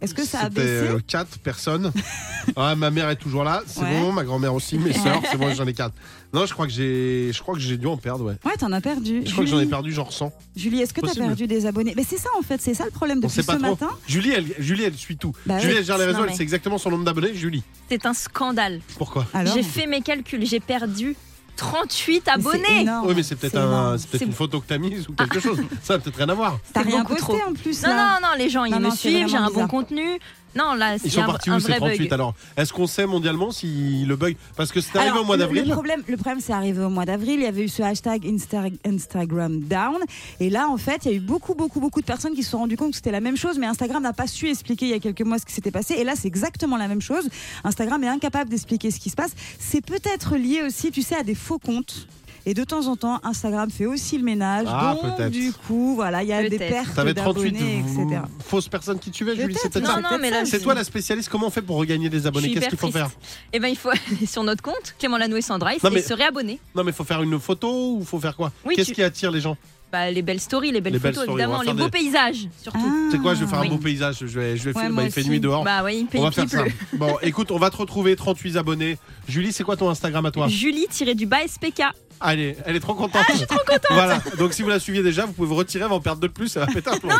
Est-ce 0.00 0.14
que 0.14 0.24
ça 0.24 0.40
a 0.40 0.42
C'était, 0.44 0.54
baissé 0.60 0.88
euh, 0.92 0.98
quatre 1.06 1.38
personnes. 1.38 1.90
ah, 2.56 2.74
ma 2.76 2.90
mère 2.90 3.08
est 3.08 3.16
toujours 3.16 3.42
là, 3.44 3.62
c'est 3.66 3.80
Ouais. 3.80 4.00
bon, 4.00 4.12
ma 4.12 4.24
grand-mère 4.24 4.52
aussi, 4.54 4.76
mes 4.76 4.92
sœurs, 4.92 5.22
c'est 5.30 5.38
bon, 5.38 5.54
j'en 5.56 5.66
ai 5.66 5.72
quatre. 5.72 5.94
Non, 6.32 6.44
je 6.46 6.52
crois 6.52 6.66
que 6.66 6.72
j'ai, 6.72 7.30
je 7.32 7.40
crois 7.40 7.54
que 7.54 7.60
j'ai 7.60 7.76
dû 7.76 7.86
en 7.86 7.96
perdre, 7.96 8.24
ouais. 8.24 8.34
Ouais, 8.44 8.56
t'en 8.58 8.70
as 8.72 8.80
perdu. 8.80 9.22
Je 9.24 9.30
crois 9.32 9.44
que 9.44 9.50
j'en 9.50 9.56
ai 9.56 9.60
Julie, 9.60 9.70
perdu 9.70 9.92
genre 9.92 10.12
100. 10.12 10.32
Julie, 10.56 10.82
est-ce 10.82 10.92
que 10.92 11.00
t'as 11.00 11.06
Possible. 11.08 11.26
perdu 11.26 11.46
des 11.46 11.64
abonnés? 11.66 11.94
Mais 11.96 12.04
c'est 12.06 12.18
ça 12.18 12.28
en 12.38 12.42
fait, 12.42 12.60
c'est 12.60 12.74
ça 12.74 12.84
le 12.84 12.90
problème 12.90 13.18
On 13.18 13.20
depuis 13.22 13.34
sait 13.36 13.42
ce 13.42 13.46
pas 13.46 13.56
trop. 13.56 13.70
matin. 13.70 13.88
Julie, 14.08 14.30
elle, 14.32 14.46
Julie, 14.58 14.82
elle 14.82 14.94
suit 14.94 15.16
tout. 15.16 15.32
Bah 15.46 15.58
Julie, 15.58 15.72
oui. 15.74 15.78
elle 15.78 15.84
gère 15.86 15.96
les 15.98 16.06
Non, 16.06 16.12
réseaux, 16.12 16.24
elle 16.28 16.34
sait 16.36 16.42
exactement 16.42 16.76
son 16.76 16.90
nombre 16.90 17.04
d'abonnés. 17.04 17.34
Julie, 17.34 17.62
C'est 17.88 18.04
un 18.04 18.14
scandale. 18.14 18.80
pourquoi? 18.98 19.26
Alors 19.32 19.54
J'ai 19.54 19.62
fait 19.62 19.86
mes 19.86 20.00
calculs, 20.02 20.44
j'ai 20.44 20.60
perdu 20.60 21.16
38 21.56 22.14
Mais 22.14 22.22
c'est 22.24 22.30
abonnés. 22.30 22.86
Oui, 23.04 23.12
mais 23.16 23.22
c'est 23.22 23.36
peut-être 23.36 23.56
un, 23.58 23.96
C'est- 23.98 24.20
une 24.24 24.32
photo 24.32 24.60
que 24.60 24.66
t'as 24.66 24.78
mise 24.78 25.08
ou 25.08 25.12
quelque 25.12 25.40
chose. 25.40 25.58
Ça 25.82 25.94
a 25.94 25.98
peut-être 25.98 26.16
rien 26.16 26.28
à 26.28 26.34
voir. 26.34 26.58
T'as 26.72 26.82
rien 26.82 27.04
posté 27.04 27.20
trop. 27.22 27.36
en 27.48 27.52
plus 27.52 27.82
Non, 27.82 27.88
là. 27.90 28.18
non, 28.20 28.28
non, 28.28 28.34
les 28.38 28.48
gens, 28.48 28.64
ils 28.64 28.72
Non, 28.72 28.78
me 28.80 28.84
non, 28.88 28.94
suivent, 28.94 29.28
j'ai 29.28 29.36
un 29.36 29.46
bizarre. 29.48 29.50
bon 29.52 29.66
contenu. 29.68 30.18
Non, 30.56 30.74
là, 30.74 30.94
Ils 30.94 31.00
c'est 31.00 31.08
sont 31.10 31.22
un, 31.22 31.26
partis 31.26 31.50
où 31.50 31.58
ces 31.58 31.68
vrai 31.68 31.76
38 31.78 31.98
bug. 32.04 32.12
alors 32.12 32.34
Est-ce 32.56 32.72
qu'on 32.72 32.86
sait 32.86 33.06
mondialement 33.06 33.50
si 33.50 34.04
le 34.06 34.16
bug 34.16 34.36
Parce 34.56 34.70
que 34.72 34.80
c'est 34.80 34.96
arrivé 34.96 35.10
Alors, 35.12 35.22
au 35.22 35.26
mois 35.26 35.36
d'avril. 35.36 35.64
Le 35.66 35.72
problème, 35.72 36.02
le 36.08 36.16
problème 36.16 36.40
c'est 36.40 36.52
arrivé 36.52 36.82
au 36.82 36.88
mois 36.90 37.04
d'avril. 37.04 37.34
Il 37.40 37.42
y 37.42 37.46
avait 37.46 37.64
eu 37.64 37.68
ce 37.68 37.82
hashtag 37.82 38.24
Insta- 38.24 38.72
Instagram 38.86 39.60
down. 39.60 39.96
Et 40.40 40.50
là, 40.50 40.68
en 40.68 40.76
fait, 40.76 41.04
il 41.04 41.10
y 41.10 41.14
a 41.14 41.16
eu 41.16 41.20
beaucoup, 41.20 41.54
beaucoup, 41.54 41.80
beaucoup 41.80 42.00
de 42.00 42.06
personnes 42.06 42.34
qui 42.34 42.42
se 42.42 42.50
sont 42.50 42.58
rendues 42.58 42.76
compte 42.76 42.90
que 42.90 42.96
c'était 42.96 43.10
la 43.10 43.20
même 43.20 43.36
chose. 43.36 43.58
Mais 43.58 43.66
Instagram 43.66 44.02
n'a 44.02 44.12
pas 44.12 44.26
su 44.26 44.48
expliquer 44.48 44.86
il 44.86 44.90
y 44.92 44.94
a 44.94 44.98
quelques 45.00 45.22
mois 45.22 45.38
ce 45.38 45.46
qui 45.46 45.52
s'était 45.52 45.70
passé. 45.70 45.94
Et 45.94 46.04
là, 46.04 46.14
c'est 46.16 46.28
exactement 46.28 46.76
la 46.76 46.88
même 46.88 47.00
chose. 47.02 47.28
Instagram 47.64 48.02
est 48.04 48.08
incapable 48.08 48.50
d'expliquer 48.50 48.90
ce 48.90 49.00
qui 49.00 49.10
se 49.10 49.16
passe. 49.16 49.32
C'est 49.58 49.84
peut-être 49.84 50.36
lié 50.36 50.62
aussi, 50.66 50.90
tu 50.90 51.02
sais, 51.02 51.16
à 51.16 51.22
des 51.22 51.34
faux 51.34 51.58
comptes. 51.58 52.06
Et 52.46 52.52
de 52.52 52.62
temps 52.62 52.86
en 52.88 52.96
temps, 52.96 53.20
Instagram 53.24 53.70
fait 53.70 53.86
aussi 53.86 54.18
le 54.18 54.24
ménage. 54.24 54.66
Ah, 54.68 54.94
donc, 55.02 55.16
peut-être. 55.16 55.30
du 55.30 55.52
coup, 55.66 55.94
voilà, 55.94 56.22
il 56.22 56.28
y 56.28 56.32
a 56.32 56.46
des 56.46 56.58
pertes 56.58 56.94
T'avais 56.94 57.14
38 57.14 57.52
d'abonnés, 57.52 57.78
etc. 57.78 58.20
fausses 58.44 58.68
personnes 58.68 58.98
qui 58.98 59.10
suivaient, 59.12 59.34
Julie. 59.34 59.54
Ça. 59.54 59.80
Non, 59.80 60.00
non, 60.02 60.18
mais 60.20 60.30
là, 60.30 60.44
C'est 60.44 60.60
toi 60.60 60.74
la 60.74 60.84
spécialiste. 60.84 61.30
Comment 61.30 61.46
on 61.46 61.50
fait 61.50 61.62
pour 61.62 61.76
regagner 61.76 62.10
des 62.10 62.26
abonnés 62.26 62.52
Qu'est-ce 62.52 62.68
qu'il 62.68 62.78
faut 62.78 62.90
faire. 62.90 63.08
Eh 63.52 63.58
ben, 63.60 63.68
il 63.68 63.76
faut 63.76 63.88
aller 63.90 64.26
sur 64.26 64.42
notre 64.42 64.62
compte, 64.62 64.94
Clément 64.98 65.16
Lannou 65.16 65.36
et 65.36 65.42
Sandra, 65.42 65.74
et 65.74 65.78
se 65.78 66.12
réabonner. 66.14 66.60
Non, 66.74 66.84
mais 66.84 66.92
faut 66.92 67.04
faire 67.04 67.22
une 67.22 67.40
photo 67.40 67.96
ou 67.96 68.04
faut 68.04 68.20
faire 68.20 68.36
quoi 68.36 68.52
Oui, 68.64 68.74
Qu'est-ce 68.76 68.88
tu- 68.88 68.94
qui 68.94 69.02
attire 69.02 69.30
les 69.30 69.40
gens 69.40 69.56
Bah, 69.94 70.10
les 70.10 70.22
belles 70.22 70.40
stories, 70.40 70.72
les 70.72 70.80
belles 70.80 70.94
Les 70.94 70.98
belles 70.98 71.12
photos, 71.14 71.22
stories, 71.26 71.40
évidemment, 71.44 71.62
les 71.62 71.72
beaux 71.72 71.88
paysages, 71.88 72.48
surtout. 72.60 72.80
Ah. 72.84 73.08
C'est 73.12 73.18
quoi 73.18 73.36
Je 73.36 73.44
vais 73.44 73.46
faire 73.46 73.60
un 73.60 73.62
Oui. 73.62 73.68
beau 73.68 73.76
paysage. 73.78 74.16
Je 74.22 74.26
vais, 74.26 74.56
je 74.56 74.64
vais 74.64 74.74
Ouais, 74.76 74.82
filmer. 74.86 74.96
Bah, 74.96 75.02
il 75.04 75.12
fait 75.12 75.22
nuit 75.22 75.38
dehors. 75.38 75.62
Bah 75.62 75.82
oui, 75.84 76.08
il 76.12 76.18
On 76.18 76.24
va 76.24 76.32
faire 76.32 76.48
ça. 76.48 76.64
Bon, 76.94 77.16
écoute, 77.22 77.52
on 77.52 77.58
va 77.58 77.70
te 77.70 77.76
retrouver 77.76 78.16
38 78.16 78.56
abonnés. 78.56 78.98
Julie, 79.28 79.52
c'est 79.52 79.62
quoi 79.62 79.76
ton 79.76 79.88
Instagram 79.88 80.26
à 80.26 80.32
toi? 80.32 80.48
Julie 80.48 80.88
tiré 80.90 81.14
du 81.14 81.26
bas 81.26 81.46
SPK. 81.46 81.82
Allez, 82.20 82.56
elle 82.66 82.74
est 82.74 82.80
trop 82.80 82.94
contente. 82.94 83.22
je 83.30 83.36
suis 83.36 83.46
trop 83.46 83.58
contente. 83.64 83.86
Voilà. 83.90 84.20
Donc 84.36 84.52
si 84.52 84.62
vous 84.62 84.68
la 84.68 84.80
suiviez 84.80 85.04
déjà, 85.04 85.26
vous 85.26 85.32
pouvez 85.32 85.46
vous 85.46 85.54
retirer, 85.54 85.86
va 85.86 85.94
en 85.94 86.00
perdre 86.00 86.20
deux 86.20 86.26
de 86.28 86.32
plus, 86.32 86.56
elle 86.56 86.62
va 86.66 86.72
péter 86.72 86.90
un 86.90 86.96
plomb. 86.98 87.10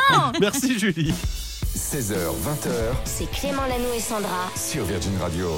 Merci 0.40 0.76
Julie. 0.76 1.14
16h, 1.76 2.14
20h 2.14 2.70
C'est 3.04 3.30
Clément 3.30 3.62
Lano 3.68 3.92
et 3.96 4.00
Sandra. 4.00 4.50
sur 4.56 4.84
Virgin 4.84 5.12
Radio. 5.20 5.48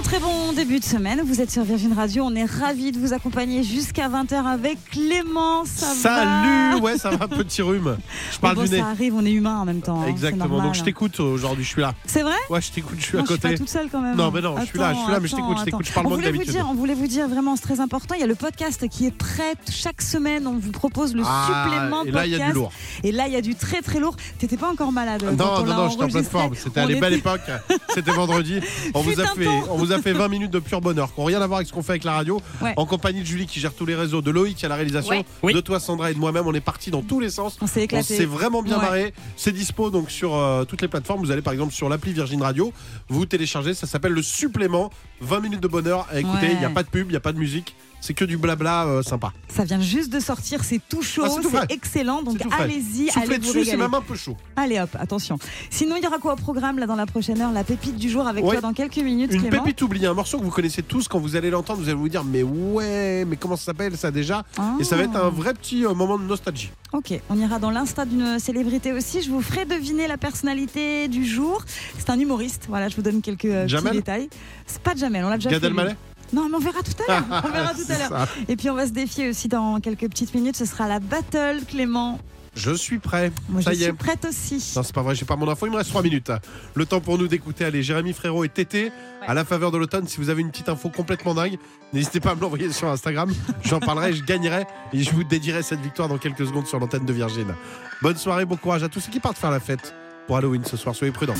Un 0.00 0.02
très 0.02 0.18
bon 0.18 0.52
début 0.54 0.78
de 0.80 0.84
semaine. 0.84 1.20
Vous 1.22 1.42
êtes 1.42 1.50
sur 1.50 1.62
Virgin 1.62 1.92
Radio. 1.92 2.24
On 2.24 2.34
est 2.34 2.46
ravis 2.46 2.90
de 2.90 2.98
vous 2.98 3.12
accompagner 3.12 3.62
jusqu'à 3.62 4.08
20h 4.08 4.46
avec 4.46 4.78
Clément. 4.90 5.66
Ça 5.66 5.86
Salut, 5.94 6.72
va 6.72 6.76
ouais, 6.78 6.96
ça 6.96 7.10
va, 7.10 7.28
petit 7.28 7.60
rhume. 7.60 7.98
Je 8.32 8.38
parle 8.38 8.56
bon, 8.56 8.62
du 8.64 8.70
nez. 8.70 8.78
ça 8.78 8.86
arrive, 8.86 9.14
on 9.14 9.24
est 9.26 9.30
humain 9.30 9.58
en 9.58 9.66
même 9.66 9.82
temps. 9.82 10.00
hein, 10.00 10.06
Exactement. 10.08 10.62
Donc 10.62 10.74
je 10.74 10.82
t'écoute 10.82 11.20
aujourd'hui, 11.20 11.64
je 11.64 11.68
suis 11.68 11.82
là. 11.82 11.92
C'est 12.06 12.22
vrai? 12.22 12.32
Ouais, 12.48 12.62
je 12.62 12.70
t'écoute, 12.72 12.96
je 12.98 13.04
suis 13.04 13.16
Non, 13.18 13.24
à 13.24 13.26
je 13.26 13.32
suis 13.32 13.40
côté. 13.40 13.52
pas 13.52 13.58
toute 13.58 13.68
seule 13.68 13.88
quand 13.92 14.00
même. 14.00 14.16
Non, 14.16 14.30
mais 14.30 14.40
non, 14.40 14.56
je 14.60 14.64
suis 14.66 14.78
là, 14.78 14.94
je 14.94 14.98
suis 15.00 15.12
là, 15.12 15.20
mais 15.20 15.28
je 15.28 15.36
t'écoute, 15.36 15.56
je 15.60 15.64
t'écoute, 15.64 15.86
je 15.86 15.92
parle 15.92 16.06
on 16.06 16.08
moins 16.08 16.18
que 16.18 16.22
voulait 16.22 16.32
vous 16.32 16.38
d'habitude. 16.38 16.54
dire, 16.62 16.66
On 16.70 16.74
voulait 16.74 16.94
vous 16.94 17.06
dire 17.06 17.28
vraiment, 17.28 17.56
c'est 17.56 17.62
très 17.62 17.80
important. 17.80 18.14
Il 18.14 18.20
y 18.20 18.24
a 18.24 18.26
le 18.26 18.34
podcast 18.34 18.88
qui 18.88 19.06
est 19.06 19.10
prêt. 19.14 19.54
Chaque 19.70 20.00
semaine, 20.00 20.46
on 20.46 20.56
vous 20.58 20.72
propose 20.72 21.14
le 21.14 21.22
Ah, 21.26 21.64
supplément 21.66 22.04
et 22.04 22.10
là, 22.10 22.24
il 22.26 22.32
y 22.32 22.34
a 22.36 22.38
du 22.38 22.44
podcast. 22.44 22.54
lourd. 22.54 22.72
Et 23.04 23.12
là, 23.12 23.26
il 23.26 23.34
y 23.34 23.36
a 23.36 23.42
du 23.42 23.54
très 23.54 23.82
très 23.82 24.00
lourd. 24.00 24.16
T'étais 24.38 24.56
pas 24.56 24.70
encore 24.70 24.92
malade. 24.92 25.22
Non, 25.38 25.44
on 25.58 25.64
non, 25.66 25.74
non, 25.74 25.88
j'étais 25.90 26.04
en 26.04 26.08
pleine 26.08 26.24
forme. 26.24 26.54
C'était 26.54 26.80
à 26.80 26.84
On 26.84 26.88
la 26.88 26.94
belle 27.00 27.12
était- 27.12 27.18
époque. 27.18 27.42
C'était 27.94 28.12
vendredi. 28.12 28.60
On 28.94 29.02
vous, 29.02 29.20
a 29.20 29.26
fait, 29.26 29.46
vous 29.94 29.98
a 29.98 30.02
fait 30.02 30.12
20 30.12 30.28
minutes 30.28 30.50
de 30.50 30.58
pur 30.58 30.80
bonheur, 30.80 31.12
qui 31.14 31.20
n'ont 31.20 31.26
rien 31.26 31.40
à 31.40 31.46
voir 31.46 31.58
avec 31.58 31.68
ce 31.68 31.72
qu'on 31.72 31.82
fait 31.82 31.92
avec 31.92 32.04
la 32.04 32.12
radio. 32.12 32.40
Ouais. 32.60 32.72
En 32.76 32.86
compagnie 32.86 33.20
de 33.20 33.26
Julie 33.26 33.46
qui 33.46 33.60
gère 33.60 33.74
tous 33.74 33.86
les 33.86 33.94
réseaux, 33.94 34.22
de 34.22 34.30
Loïc 34.30 34.62
à 34.64 34.68
la 34.68 34.74
réalisation, 34.76 35.10
Ouais. 35.10 35.24
Oui. 35.42 35.54
de 35.54 35.60
toi 35.60 35.80
Sandra 35.80 36.10
et 36.10 36.14
de 36.14 36.18
moi-même. 36.18 36.46
On 36.46 36.54
est 36.54 36.60
parti 36.60 36.90
dans 36.90 37.02
tous 37.02 37.20
les 37.20 37.30
sens. 37.30 37.56
On 37.60 37.66
s'est 37.66 37.80
On 37.80 37.84
éclaté. 37.84 38.16
s'est 38.16 38.24
vraiment 38.24 38.62
bien 38.62 38.76
Ouais. 38.78 38.82
marré. 38.84 39.14
C'est 39.36 39.52
dispo 39.52 39.90
donc 39.90 40.10
sur 40.10 40.34
euh, 40.34 40.64
toutes 40.64 40.82
les 40.82 40.88
plateformes. 40.88 41.20
Vous 41.20 41.30
allez 41.30 41.42
par 41.42 41.52
exemple 41.52 41.72
sur 41.72 41.88
l'appli 41.88 42.12
Virgin 42.12 42.42
Radio, 42.42 42.72
vous 43.08 43.26
téléchargez, 43.26 43.74
ça 43.74 43.86
s'appelle 43.86 44.12
le 44.12 44.22
supplément. 44.22 44.90
20 45.20 45.40
minutes 45.40 45.60
de 45.60 45.68
bonheur 45.68 46.06
à 46.10 46.18
écouter. 46.20 46.46
Il 46.46 46.52
Ouais. 46.54 46.58
n'y 46.60 46.64
a 46.64 46.70
pas 46.70 46.82
de 46.82 46.88
pub, 46.88 47.08
il 47.08 47.10
n'y 47.10 47.16
a 47.16 47.20
pas 47.20 47.32
de 47.32 47.38
musique. 47.38 47.74
C'est 48.00 48.14
que 48.14 48.24
du 48.24 48.36
blabla 48.38 48.86
euh, 48.86 49.02
sympa. 49.02 49.32
Ça 49.48 49.64
vient 49.64 49.80
juste 49.80 50.10
de 50.12 50.20
sortir, 50.20 50.64
c'est 50.64 50.80
tout 50.88 51.02
chaud, 51.02 51.22
Ah, 51.26 51.40
c'est 51.68 51.72
excellent. 51.74 52.22
Donc 52.22 52.38
allez-y, 52.58 53.10
allez 53.16 53.34
vous 53.34 53.38
dessus, 53.38 53.64
c'est 53.64 53.76
même 53.76 53.92
un 53.94 54.00
peu 54.00 54.14
chaud. 54.16 54.36
Allez 54.56 54.80
hop, 54.80 54.90
attention. 54.98 55.38
Sinon, 55.70 55.96
il 55.96 56.04
y 56.04 56.06
aura 56.06 56.18
quoi 56.18 56.32
au 56.32 56.36
programme 56.36 56.78
là 56.78 56.86
dans 56.86 56.96
la 56.96 57.06
prochaine 57.06 57.40
heure 57.40 57.52
La 57.52 57.64
pépite 57.64 57.96
du 57.96 58.08
jour 58.08 58.26
avec 58.26 58.44
Ouais. 58.44 58.52
toi 58.52 58.60
dans 58.62 58.72
quelques 58.72 58.96
minutes, 58.98 59.32
Une 59.32 59.42
Clément. 59.42 59.62
pépite 59.62 59.82
oubliée, 59.82 60.06
un 60.06 60.14
morceau 60.14 60.38
que 60.38 60.44
vous 60.44 60.50
connaissez 60.50 60.82
tous. 60.82 61.08
Quand 61.08 61.18
vous 61.18 61.36
allez 61.36 61.50
l'entendre, 61.50 61.80
vous 61.80 61.88
allez 61.88 61.98
vous 61.98 62.08
dire 62.08 62.24
Mais 62.24 62.42
ouais, 62.42 63.24
mais 63.26 63.36
comment 63.36 63.56
ça 63.56 63.64
s'appelle 63.66 63.96
ça 63.96 64.10
déjà 64.10 64.44
Ah. 64.58 64.76
Et 64.80 64.84
ça 64.84 64.96
va 64.96 65.02
être 65.02 65.16
un 65.16 65.28
vrai 65.28 65.52
petit 65.54 65.84
euh, 65.84 65.92
moment 65.94 66.18
de 66.18 66.24
nostalgie. 66.24 66.70
Ok, 66.92 67.12
on 67.28 67.38
ira 67.38 67.58
dans 67.58 67.70
l'insta 67.70 68.04
d'une 68.04 68.38
célébrité 68.38 68.92
aussi. 68.92 69.22
Je 69.22 69.30
vous 69.30 69.42
ferai 69.42 69.64
deviner 69.64 70.08
la 70.08 70.16
personnalité 70.16 71.06
du 71.08 71.24
jour. 71.24 71.62
C'est 71.98 72.10
un 72.10 72.18
humoriste. 72.18 72.64
Voilà, 72.68 72.88
je 72.88 72.96
vous 72.96 73.02
donne 73.02 73.20
quelques 73.22 73.44
euh, 73.44 73.66
petits 73.66 73.90
détails. 73.92 74.28
C'est 74.66 74.82
pas 74.82 74.94
Jamel, 74.96 75.24
on 75.24 75.28
l'a 75.28 75.36
déjà 75.36 75.50
Gad 75.50 75.62
fait. 75.62 75.96
Non, 76.32 76.48
mais 76.48 76.56
on 76.56 76.60
verra 76.60 76.80
tout 76.82 77.02
à 77.08 77.12
l'heure. 77.12 77.42
On 77.44 77.48
verra 77.50 77.74
tout 77.74 77.92
à 77.92 77.98
l'heure. 77.98 78.28
Et 78.48 78.56
puis 78.56 78.70
on 78.70 78.74
va 78.74 78.86
se 78.86 78.92
défier 78.92 79.28
aussi 79.28 79.48
dans 79.48 79.80
quelques 79.80 80.08
petites 80.08 80.34
minutes. 80.34 80.56
Ce 80.56 80.64
sera 80.64 80.86
la 80.88 81.00
battle, 81.00 81.60
Clément. 81.66 82.18
Je 82.54 82.72
suis 82.72 82.98
prêt. 82.98 83.30
Moi, 83.48 83.62
ça 83.62 83.72
je 83.72 83.78
y 83.78 83.82
est. 83.82 83.86
suis 83.86 83.92
prête 83.92 84.24
aussi. 84.28 84.72
Non, 84.74 84.82
c'est 84.82 84.94
pas 84.94 85.02
vrai, 85.02 85.14
j'ai 85.14 85.24
pas 85.24 85.36
mon 85.36 85.48
info, 85.48 85.66
il 85.66 85.70
me 85.72 85.76
reste 85.76 85.90
3 85.90 86.02
minutes. 86.02 86.32
Le 86.74 86.84
temps 86.84 87.00
pour 87.00 87.16
nous 87.16 87.28
d'écouter, 87.28 87.64
allez, 87.64 87.82
Jérémy 87.82 88.12
Frérot 88.12 88.42
et 88.44 88.48
Tété, 88.48 88.90
à 89.26 89.34
la 89.34 89.44
faveur 89.44 89.70
de 89.70 89.78
l'automne. 89.78 90.08
Si 90.08 90.18
vous 90.18 90.30
avez 90.30 90.40
une 90.42 90.50
petite 90.50 90.68
info 90.68 90.88
complètement 90.88 91.32
dingue, 91.34 91.58
n'hésitez 91.92 92.18
pas 92.18 92.32
à 92.32 92.34
me 92.34 92.40
l'envoyer 92.40 92.70
sur 92.72 92.88
Instagram. 92.88 93.32
J'en 93.62 93.78
parlerai, 93.78 94.12
je 94.14 94.24
gagnerai 94.24 94.66
et 94.92 95.02
je 95.02 95.12
vous 95.12 95.22
dédierai 95.22 95.62
cette 95.62 95.80
victoire 95.80 96.08
dans 96.08 96.18
quelques 96.18 96.44
secondes 96.46 96.66
sur 96.66 96.80
l'antenne 96.80 97.04
de 97.06 97.12
Virgin. 97.12 97.54
Bonne 98.02 98.16
soirée, 98.16 98.44
bon 98.46 98.56
courage 98.56 98.82
à 98.82 98.88
tous 98.88 98.98
ceux 99.00 99.12
qui 99.12 99.20
partent 99.20 99.38
faire 99.38 99.52
la 99.52 99.60
fête 99.60 99.94
pour 100.26 100.36
Halloween 100.36 100.64
ce 100.64 100.76
soir. 100.76 100.94
Soyez 100.94 101.12
prudents. 101.12 101.34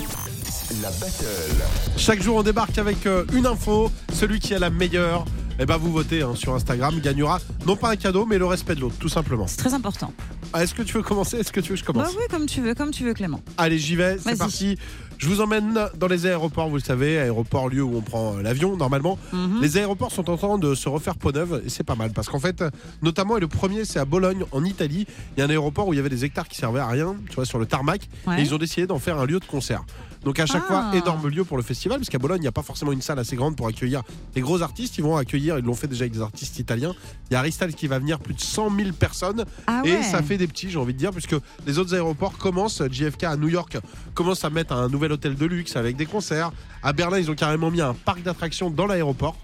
La 0.82 0.90
battle. 0.90 1.26
Chaque 1.96 2.22
jour, 2.22 2.36
on 2.36 2.42
débarque 2.42 2.78
avec 2.78 3.06
euh, 3.06 3.24
une 3.32 3.46
info. 3.46 3.90
Celui 4.12 4.38
qui 4.38 4.54
a 4.54 4.58
la 4.58 4.70
meilleure, 4.70 5.24
eh 5.58 5.66
ben, 5.66 5.76
vous 5.76 5.92
votez 5.92 6.22
hein, 6.22 6.34
sur 6.34 6.54
Instagram, 6.54 6.98
gagnera 7.00 7.38
non 7.66 7.76
pas 7.76 7.90
un 7.90 7.96
cadeau, 7.96 8.24
mais 8.24 8.38
le 8.38 8.46
respect 8.46 8.74
de 8.76 8.80
l'autre, 8.80 8.96
tout 8.98 9.08
simplement. 9.08 9.46
C'est 9.46 9.56
très 9.58 9.74
important. 9.74 10.12
Ah, 10.52 10.62
Est-ce 10.62 10.74
que 10.74 10.82
tu 10.82 10.94
veux 10.94 11.02
commencer? 11.02 11.38
Est-ce 11.38 11.52
que 11.52 11.60
tu 11.60 11.70
veux 11.70 11.74
que 11.74 11.80
je 11.80 11.84
commence? 11.84 12.08
Bah 12.08 12.18
oui, 12.18 12.24
comme 12.30 12.46
tu 12.46 12.60
veux, 12.60 12.74
comme 12.74 12.90
tu 12.90 13.04
veux, 13.04 13.14
Clément. 13.14 13.40
Allez, 13.58 13.78
j'y 13.78 13.96
vais, 13.96 14.16
c'est 14.18 14.38
parti. 14.38 14.76
Je 15.20 15.28
vous 15.28 15.42
emmène 15.42 15.78
dans 15.98 16.06
les 16.06 16.24
aéroports, 16.24 16.70
vous 16.70 16.76
le 16.76 16.82
savez, 16.82 17.18
aéroport, 17.18 17.68
lieu 17.68 17.82
où 17.82 17.94
on 17.94 18.00
prend 18.00 18.38
euh, 18.38 18.42
l'avion 18.42 18.78
normalement. 18.78 19.18
Mhm. 19.34 19.60
Les 19.60 19.76
aéroports 19.76 20.10
sont 20.12 20.30
en 20.30 20.38
train 20.38 20.56
de 20.56 20.74
se 20.74 20.88
refaire 20.88 21.14
peau 21.14 21.30
neuve 21.30 21.60
et 21.66 21.68
c'est 21.68 21.84
pas 21.84 21.94
mal 21.94 22.10
parce 22.12 22.30
qu'en 22.30 22.40
fait, 22.40 22.64
notamment, 23.02 23.36
et 23.36 23.40
le 23.40 23.46
premier, 23.46 23.84
c'est 23.84 23.98
à 23.98 24.06
Bologne, 24.06 24.44
en 24.50 24.64
Italie. 24.64 25.06
Il 25.36 25.40
y 25.40 25.42
a 25.42 25.46
un 25.46 25.50
aéroport 25.50 25.86
où 25.88 25.92
il 25.92 25.96
y 25.96 26.00
avait 26.00 26.08
des 26.08 26.24
hectares 26.24 26.48
qui 26.48 26.56
servaient 26.56 26.80
à 26.80 26.86
rien, 26.86 27.16
tu 27.28 27.34
vois, 27.34 27.44
sur 27.44 27.58
le 27.58 27.66
tarmac, 27.66 28.08
Ouais. 28.26 28.38
et 28.40 28.42
ils 28.42 28.54
ont 28.54 28.58
décidé 28.58 28.86
d'en 28.86 28.98
faire 28.98 29.18
un 29.18 29.26
lieu 29.26 29.38
de 29.40 29.44
concert. 29.44 29.84
Donc 30.24 30.38
à 30.38 30.44
chaque 30.46 30.62
Ah. 30.68 30.90
fois, 30.90 30.98
énorme 30.98 31.28
lieu 31.28 31.44
pour 31.44 31.56
le 31.58 31.62
festival, 31.62 31.98
parce 31.98 32.08
qu'à 32.10 32.18
Bologne, 32.18 32.38
il 32.40 32.42
n'y 32.42 32.46
a 32.48 32.52
pas 32.52 32.62
forcément 32.62 32.92
une 32.92 33.00
salle 33.02 33.18
assez 33.18 33.36
grande 33.36 33.56
pour 33.56 33.66
accueillir 33.66 34.02
des 34.34 34.40
gros 34.42 34.60
artistes. 34.62 34.96
Ils 34.98 35.04
vont 35.04 35.16
accueillir, 35.16 35.58
ils 35.58 35.64
l'ont 35.64 35.74
fait 35.74 35.86
déjà 35.86 36.02
avec 36.04 36.12
des 36.12 36.20
artistes 36.22 36.58
italiens. 36.58 36.94
Il 37.30 37.34
y 37.34 37.36
a 37.36 37.40
Aristal 37.40 37.74
qui 37.74 37.86
va 37.86 37.98
venir, 37.98 38.18
plus 38.18 38.34
de 38.34 38.40
100 38.40 38.70
000 38.74 38.92
personnes. 38.92 39.44
Ah 39.66 39.82
Et 39.84 39.92
ouais. 39.92 40.02
ça 40.02 40.22
fait 40.22 40.36
des 40.38 40.46
petits, 40.46 40.70
j'ai 40.70 40.78
envie 40.78 40.92
de 40.94 40.98
dire, 40.98 41.10
puisque 41.10 41.36
les 41.66 41.78
autres 41.78 41.94
aéroports 41.94 42.36
commencent, 42.38 42.82
JFK 42.90 43.24
à 43.24 43.36
New 43.36 43.48
York 43.48 43.78
commence 44.14 44.44
à 44.44 44.50
mettre 44.50 44.72
un 44.74 44.88
nouvel 44.88 45.09
hôtel 45.12 45.34
de 45.34 45.46
luxe 45.46 45.76
avec 45.76 45.96
des 45.96 46.06
concerts. 46.06 46.52
À 46.82 46.92
Berlin, 46.92 47.18
ils 47.18 47.30
ont 47.30 47.34
carrément 47.34 47.70
mis 47.70 47.80
un 47.80 47.94
parc 47.94 48.22
d'attractions 48.22 48.70
dans 48.70 48.86
l'aéroport, 48.86 49.36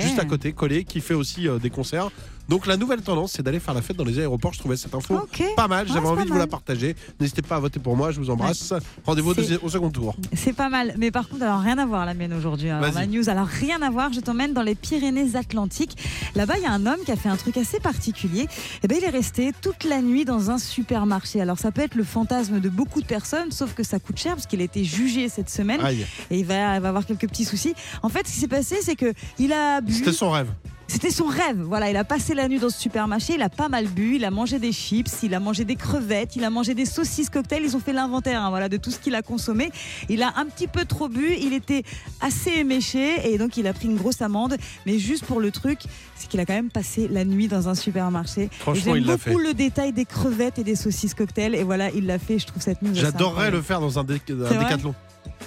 juste 0.00 0.18
à 0.18 0.24
côté, 0.24 0.52
collé, 0.52 0.84
qui 0.84 1.00
fait 1.00 1.14
aussi 1.14 1.48
euh, 1.48 1.58
des 1.58 1.70
concerts. 1.70 2.10
Donc 2.48 2.66
la 2.66 2.76
nouvelle 2.76 3.00
tendance, 3.00 3.32
c'est 3.32 3.42
d'aller 3.42 3.60
faire 3.60 3.74
la 3.74 3.82
fête 3.82 3.96
dans 3.96 4.04
les 4.04 4.18
aéroports. 4.18 4.52
Je 4.52 4.58
trouvais 4.58 4.76
cette 4.76 4.94
info 4.94 5.26
pas 5.56 5.68
mal. 5.68 5.86
J'avais 5.88 6.00
Ouais, 6.00 6.06
envie 6.08 6.24
de 6.24 6.30
vous 6.30 6.38
la 6.38 6.46
partager. 6.46 6.94
N'hésitez 7.18 7.42
pas 7.42 7.56
à 7.56 7.58
voter 7.58 7.80
pour 7.80 7.96
moi. 7.96 8.10
Je 8.10 8.20
vous 8.20 8.30
embrasse. 8.30 8.74
Rendez-vous 9.06 9.32
au, 9.62 9.68
second 9.68 9.90
tour. 9.90 10.14
C'est 10.34 10.52
pas 10.52 10.68
mal, 10.68 10.94
mais 10.98 11.10
par 11.10 11.28
contre, 11.28 11.42
alors 11.42 11.60
rien 11.60 11.78
à 11.78 11.86
voir 11.86 12.04
la 12.04 12.14
mienne 12.14 12.32
aujourd'hui. 12.34 12.68
Vas-y. 12.68 12.92
ma 12.92 13.06
news, 13.06 13.28
alors 13.28 13.46
rien 13.46 13.80
à 13.82 13.90
voir. 13.90 14.12
Je 14.12 14.20
t'emmène 14.20 14.52
dans 14.52 14.62
les 14.62 14.74
Pyrénées-Atlantiques. 14.74 15.96
Là-bas, 16.34 16.54
il 16.58 16.62
y 16.62 16.66
a 16.66 16.72
un 16.72 16.86
homme 16.86 17.00
qui 17.04 17.12
a 17.12 17.16
fait 17.16 17.28
un 17.28 17.36
truc 17.36 17.56
assez 17.56 17.80
particulier. 17.80 18.46
Et 18.82 18.88
ben, 18.88 18.98
il 18.98 19.04
est 19.04 19.10
resté 19.10 19.52
toute 19.62 19.84
la 19.84 20.02
nuit 20.02 20.24
dans 20.24 20.50
un 20.50 20.58
supermarché. 20.58 21.40
Alors, 21.40 21.58
ça 21.58 21.72
peut 21.72 21.82
être 21.82 21.94
le 21.94 22.04
fantasme 22.04 22.60
de 22.60 22.68
beaucoup 22.68 23.00
de 23.00 23.06
personnes, 23.06 23.50
sauf 23.52 23.74
que 23.74 23.82
ça 23.82 23.98
coûte 23.98 24.18
cher 24.18 24.34
parce 24.34 24.46
qu'il 24.46 24.60
a 24.60 24.64
été 24.64 24.84
jugé 24.84 25.28
cette 25.28 25.50
semaine 25.50 25.80
Aïe. 25.80 26.06
et 26.30 26.38
il 26.38 26.44
va, 26.44 26.76
il 26.76 26.80
va 26.82 26.88
avoir 26.88 27.06
quelques 27.06 27.28
petits 27.28 27.44
soucis. 27.44 27.74
En 28.02 28.08
fait, 28.08 28.26
ce 28.26 28.32
qui 28.32 28.40
s'est 28.40 28.48
passé, 28.48 28.76
c'est 28.82 28.96
que 28.96 29.12
il 29.38 29.52
a 29.52 29.80
bu. 29.80 29.92
C'était 29.92 30.12
son 30.12 30.30
rêve. 30.30 30.48
C'était 30.86 31.10
son 31.10 31.24
rêve. 31.26 31.60
Voilà, 31.60 31.90
il 31.90 31.96
a 31.96 32.04
passé 32.04 32.34
la 32.34 32.46
nuit 32.48 32.58
dans 32.58 32.68
ce 32.68 32.78
supermarché, 32.78 33.34
il 33.34 33.42
a 33.42 33.48
pas 33.48 33.68
mal 33.68 33.86
bu, 33.86 34.16
il 34.16 34.24
a 34.24 34.30
mangé 34.30 34.58
des 34.58 34.72
chips, 34.72 35.10
il 35.22 35.34
a 35.34 35.40
mangé 35.40 35.64
des 35.64 35.76
crevettes, 35.76 36.36
il 36.36 36.44
a 36.44 36.50
mangé 36.50 36.74
des 36.74 36.84
saucisses 36.84 37.30
cocktails. 37.30 37.62
Ils 37.64 37.74
ont 37.76 37.80
fait 37.80 37.92
l'inventaire 37.92 38.42
hein, 38.42 38.50
voilà, 38.50 38.68
de 38.68 38.76
tout 38.76 38.90
ce 38.90 38.98
qu'il 38.98 39.14
a 39.14 39.22
consommé. 39.22 39.70
Il 40.08 40.22
a 40.22 40.34
un 40.36 40.44
petit 40.46 40.66
peu 40.66 40.84
trop 40.84 41.08
bu, 41.08 41.34
il 41.40 41.52
était 41.54 41.82
assez 42.20 42.50
éméché 42.50 43.32
et 43.32 43.38
donc 43.38 43.56
il 43.56 43.66
a 43.66 43.72
pris 43.72 43.86
une 43.86 43.96
grosse 43.96 44.22
amende. 44.22 44.56
Mais 44.86 44.98
juste 44.98 45.24
pour 45.24 45.40
le 45.40 45.50
truc, 45.50 45.80
c'est 46.16 46.28
qu'il 46.28 46.38
a 46.40 46.44
quand 46.46 46.54
même 46.54 46.70
passé 46.70 47.08
la 47.08 47.24
nuit 47.24 47.48
dans 47.48 47.68
un 47.68 47.74
supermarché. 47.74 48.48
Franchement, 48.60 48.92
J'aime 48.94 48.96
il 49.02 49.06
l'a 49.06 49.16
beaucoup 49.16 49.38
le 49.38 49.54
détail 49.54 49.92
des 49.92 50.04
crevettes 50.04 50.58
et 50.58 50.64
des 50.64 50.76
saucisses 50.76 51.14
cocktails. 51.14 51.54
Et 51.54 51.64
voilà, 51.64 51.90
il 51.90 52.06
l'a 52.06 52.18
fait. 52.18 52.38
Je 52.38 52.46
trouve 52.46 52.62
cette 52.62 52.82
assez 52.82 52.94
J'adorerais 52.94 53.50
le 53.50 53.62
faire 53.62 53.80
dans 53.80 53.98
un, 53.98 54.04
dé- 54.04 54.20
un 54.28 54.58
décathlon. 54.58 54.94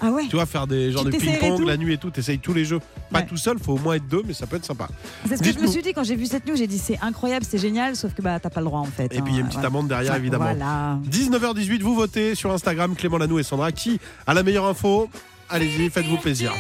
Ah 0.02 0.12
ouais. 0.12 0.24
Tu 0.30 0.36
vois, 0.36 0.46
faire 0.46 0.68
des 0.68 0.92
genres 0.92 1.06
de 1.06 1.12
ping-pong 1.12 1.66
la 1.66 1.78
nuit 1.78 1.94
et 1.94 1.98
tout. 1.98 2.10
T'essayes 2.12 2.40
tous 2.40 2.54
les 2.54 2.66
jeux. 2.66 2.80
Pas 3.12 3.20
Ouais. 3.20 3.26
tout 3.26 3.38
seul, 3.38 3.58
faut 3.60 3.74
au 3.74 3.78
moins 3.80 3.96
être 3.96 4.08
deux, 4.08 4.22
mais 4.26 4.34
ça 4.34 4.46
peut 4.46 4.58
être 4.58 4.66
sympa. 4.66 4.88
C'est 5.28 5.38
ce 5.38 5.44
que 5.44 5.52
je 5.52 5.60
me 5.60 5.68
suis 5.68 5.82
dit 5.82 5.94
quand 5.94 6.04
j'ai 6.04 6.16
vu 6.16 6.26
cette 6.26 6.46
news. 6.48 6.56
J'ai 6.56 6.68
dit 6.68 6.78
c'est 6.78 7.00
incroyable, 7.02 7.46
c'est 7.50 7.58
génial, 7.58 7.96
sauf 7.96 8.14
que 8.14 8.22
bah 8.22 8.40
t'as 8.40 8.50
pas 8.50 8.60
le 8.60 8.66
droit 8.68 8.80
en 8.80 8.86
fait. 8.86 9.06
Et 9.16 9.22
puis 9.22 9.34
il 9.34 9.36
y 9.36 9.38
a 9.38 9.40
une 9.40 9.46
hein, 9.46 9.48
petite 9.48 9.54
voilà. 9.62 9.68
amende 9.68 9.88
derrière, 9.88 10.14
Ouais, 10.14 10.20
évidemment. 10.20 10.46
Voilà. 10.46 11.00
19h18, 11.10 11.82
vous 11.82 11.96
votez 11.96 12.36
sur 12.36 12.52
Instagram, 12.52 12.96
Clément 12.96 13.18
Lanou 13.18 13.40
et 13.40 13.44
Sandra. 13.44 13.72
Qui 13.72 14.00
a 14.26 14.34
la 14.34 14.44
meilleure 14.44 14.66
info 14.66 15.10
Allez-y, 15.50 15.90
faites-vous 15.90 16.18
plaisir. 16.18 16.54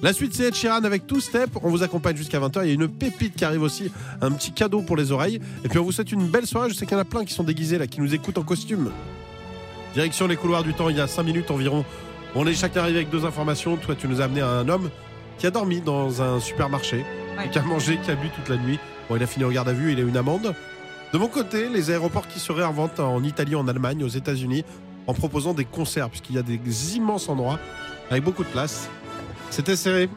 La 0.00 0.12
suite, 0.12 0.32
c'est 0.32 0.44
Ed 0.44 0.54
Sheeran 0.54 0.84
avec 0.84 1.06
Two 1.08 1.18
Step. 1.20 1.50
On 1.62 1.70
vous 1.70 1.82
accompagne 1.82 2.16
jusqu'à 2.16 2.38
20h. 2.38 2.60
Il 2.62 2.68
y 2.68 2.70
a 2.70 2.74
une 2.74 2.86
pépite 2.88 3.34
qui 3.34 3.44
arrive 3.44 3.62
aussi, 3.62 3.90
un 4.20 4.30
petit 4.30 4.52
cadeau 4.52 4.80
pour 4.80 4.96
les 4.96 5.10
oreilles. 5.10 5.40
Et 5.64 5.68
puis 5.68 5.78
on 5.80 5.82
vous 5.84 5.90
souhaite 5.92 6.12
une 6.12 6.28
belle 6.28 6.46
soirée. 6.46 6.70
Je 6.70 6.74
sais 6.74 6.86
qu'il 6.86 6.94
y 6.96 6.98
en 6.98 7.02
a 7.02 7.04
plein 7.04 7.24
qui 7.24 7.34
sont 7.34 7.42
déguisés 7.42 7.78
là, 7.78 7.86
qui 7.88 8.00
nous 8.00 8.14
écoutent 8.14 8.38
en 8.38 8.44
costume. 8.44 8.90
Direction 9.98 10.28
les 10.28 10.36
couloirs 10.36 10.62
du 10.62 10.74
temps, 10.74 10.90
il 10.90 10.96
y 10.96 11.00
a 11.00 11.08
5 11.08 11.24
minutes 11.24 11.50
environ. 11.50 11.84
On 12.36 12.46
est 12.46 12.54
chacun 12.54 12.82
arrivé 12.82 12.98
avec 12.98 13.10
deux 13.10 13.24
informations. 13.24 13.76
Toi, 13.76 13.96
tu 13.96 14.06
nous 14.06 14.20
as 14.20 14.26
amené 14.26 14.40
un 14.42 14.68
homme 14.68 14.90
qui 15.38 15.46
a 15.48 15.50
dormi 15.50 15.80
dans 15.80 16.22
un 16.22 16.38
supermarché, 16.38 17.04
Ouais. 17.36 17.50
qui 17.50 17.58
a 17.58 17.62
mangé, 17.62 17.98
qui 18.04 18.12
a 18.12 18.14
bu 18.14 18.28
toute 18.28 18.48
la 18.48 18.58
nuit. 18.62 18.78
Bon, 19.10 19.16
il 19.16 19.22
a 19.24 19.26
fini 19.26 19.44
en 19.44 19.50
garde 19.50 19.68
à 19.68 19.72
vue, 19.72 19.90
il 19.90 19.98
a 19.98 20.02
eu 20.02 20.08
une 20.08 20.16
amende. 20.16 20.54
De 21.12 21.18
mon 21.18 21.26
côté, 21.26 21.68
les 21.68 21.90
aéroports 21.90 22.28
qui 22.28 22.38
se 22.38 22.52
réinventent 22.52 23.00
en 23.00 23.24
Italie, 23.24 23.56
en 23.56 23.66
Allemagne, 23.66 24.04
aux 24.04 24.08
États-Unis, 24.08 24.64
en 25.08 25.14
proposant 25.14 25.52
des 25.52 25.64
concerts, 25.64 26.10
puisqu'il 26.10 26.36
y 26.36 26.38
a 26.38 26.42
des 26.42 26.60
immenses 26.96 27.28
endroits 27.28 27.58
avec 28.08 28.22
beaucoup 28.22 28.44
de 28.44 28.50
place. 28.50 28.88
C'était 29.50 29.74
serré. 29.74 30.08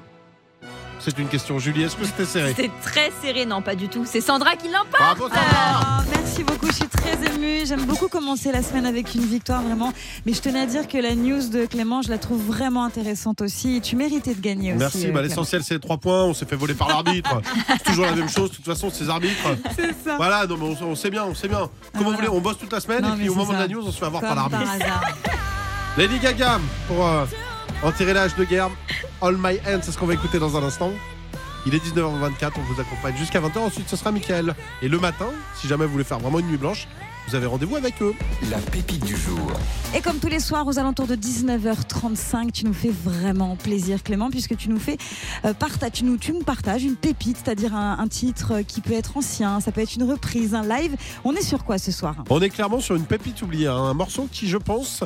C'est 1.00 1.18
une 1.18 1.28
question, 1.28 1.58
Julie. 1.58 1.82
Est-ce 1.82 1.96
que 1.96 2.06
c'était 2.06 2.26
serré? 2.26 2.54
C'est 2.56 2.70
très 2.84 3.10
serré, 3.24 3.48
non, 3.48 3.64
pas 3.64 3.74
du 3.74 3.88
tout. 3.88 4.04
C'est 4.06 4.22
Sandra 4.22 4.56
qui 4.56 4.68
l'emporte. 4.68 4.92
Bravo, 5.00 5.24
Sandra 5.24 5.42
Ah, 5.44 6.04
merci 6.32 6.42
Merci 6.42 6.44
beaucoup, 6.44 6.68
je 6.68 6.76
suis 6.76 6.88
très 6.88 7.36
émue. 7.36 7.66
J'aime 7.66 7.86
beaucoup 7.86 8.08
commencer 8.08 8.52
la 8.52 8.64
semaine 8.64 8.86
avec 8.86 9.14
une 9.16 9.26
victoire, 9.26 9.62
vraiment. 9.62 9.92
Mais 10.26 10.34
je 10.34 10.42
tenais 10.42 10.62
à 10.62 10.66
dire 10.66 10.88
que 10.88 10.98
la 10.98 11.14
news 11.14 11.50
de 11.50 11.66
Clément, 11.66 12.02
je 12.02 12.10
la 12.10 12.18
trouve 12.18 12.42
vraiment 12.42 12.86
intéressante 12.86 13.42
aussi. 13.42 13.78
Et 13.78 13.82
tu 13.82 13.96
méritais 13.96 14.34
de 14.34 14.40
gagner 14.40 14.72
aussi. 14.72 14.80
Merci, 14.80 15.08
euh, 15.08 15.12
bah, 15.12 15.22
l'essentiel 15.22 15.62
c'est 15.64 15.74
les 15.76 15.80
trois 15.80 15.98
points, 15.98 16.24
on 16.24 16.34
s'est 16.34 16.46
fait 16.46 16.56
voler 16.56 16.74
par 16.74 16.88
l'arbitre. 16.88 17.42
c'est 17.68 17.84
toujours 17.84 18.06
la 18.06 18.16
même 18.16 18.30
chose, 18.30 18.50
de 18.52 18.56
toute 18.56 18.66
façon, 18.66 18.90
ces 18.90 19.10
arbitres. 19.10 19.58
C'est 19.76 19.94
ça. 20.04 20.16
Voilà, 20.18 20.48
non, 20.48 20.58
mais 20.58 20.78
on, 20.82 20.88
on 20.92 20.96
sait 20.96 21.10
bien, 21.10 21.26
on 21.26 21.36
sait 21.36 21.48
bien. 21.50 21.70
Comment 21.98 22.12
vous 22.12 22.16
voulez, 22.16 22.30
on 22.30 22.40
bosse 22.40 22.58
toute 22.58 22.72
la 22.72 22.80
semaine 22.80 23.02
Non, 23.02 23.16
et 23.16 23.18
puis 23.18 23.30
au 23.30 23.36
moment 23.36 23.54
de 23.54 23.58
la 23.60 23.68
news, 23.68 23.84
on 23.86 23.92
se 23.92 24.00
fait 24.00 24.06
avoir 24.06 24.22
par 24.22 24.36
Comme 24.50 24.52
l'arbitre. 24.52 24.80
par. 24.80 25.14
Lady 25.98 26.20
Gaga 26.20 26.60
pour 26.88 27.06
euh, 27.06 27.26
enterrer 27.84 28.14
l'âge 28.14 28.36
de 28.36 28.46
guerre. 28.46 28.70
All 29.22 29.36
My 29.38 29.60
Hands, 29.68 29.82
c'est 29.82 29.92
ce 29.92 29.98
qu'on 29.98 30.06
va 30.08 30.14
écouter 30.14 30.40
dans 30.40 30.56
un 30.56 30.64
instant. 30.64 30.92
Il 31.66 31.76
est 31.76 31.78
19h24, 31.86 32.52
on 32.58 32.74
vous 32.74 32.82
accompagne 32.82 33.16
jusqu'à 33.18 33.40
20h. 33.40 33.60
Ensuite, 33.60 33.88
ce 33.90 33.96
sera 33.96 34.12
Michael. 34.12 34.56
Et 34.82 34.88
le 34.88 35.00
matin, 35.00 35.28
si 35.60 35.68
jamais 35.68 35.86
vous 35.86 35.92
voulez 35.92 36.04
faire 36.04 36.20
vraiment 36.20 36.40
une 36.40 36.48
nuit 36.48 36.58
blanche, 36.58 36.88
vous 37.28 37.36
avez 37.36 37.46
rendez-vous 37.46 37.76
avec 37.76 38.02
eux. 38.02 38.16
La 38.50 38.58
pépite 38.58 39.06
du 39.06 39.16
jour. 39.16 39.52
Et 39.96 40.02
comme 40.02 40.18
tous 40.18 40.28
les 40.28 40.40
soirs, 40.40 40.66
aux 40.66 40.80
alentours 40.80 41.06
de 41.06 41.16
19h35, 41.16 42.52
tu 42.52 42.66
nous 42.66 42.74
fais 42.74 42.90
vraiment 42.90 43.56
plaisir, 43.56 44.02
Clément, 44.02 44.32
puisque 44.32 44.58
tu 44.58 44.70
nous 44.70 44.80
fais 44.80 44.98
euh, 45.46 45.54
parta- 45.54 45.92
tu 45.92 46.04
nous, 46.04 46.18
tu 46.18 46.34
nous 46.34 46.42
partages 46.44 46.84
une 46.84 46.96
pépite, 46.96 47.38
c'est-à-dire 47.44 47.76
un, 47.76 47.98
un 48.00 48.08
titre 48.08 48.54
euh, 48.56 48.64
qui 48.64 48.82
peut 48.82 48.94
être 48.94 49.18
ancien, 49.18 49.60
ça 49.60 49.72
peut 49.72 49.82
être 49.82 49.96
une 49.96 50.04
reprise, 50.10 50.56
un 50.56 50.64
live. 50.68 50.96
On 51.24 51.34
est 51.36 51.44
sur 51.44 51.64
quoi 51.64 51.78
ce 51.78 51.92
soir? 51.92 52.16
On 52.32 52.42
est 52.42 52.50
clairement 52.50 52.80
sur 52.80 52.96
une 52.96 53.06
pépite 53.06 53.42
oubliée, 53.44 53.68
hein. 53.68 53.76
un 53.76 53.94
morceau 53.94 54.28
qui, 54.32 54.48
je 54.50 54.58
pense, 54.58 55.04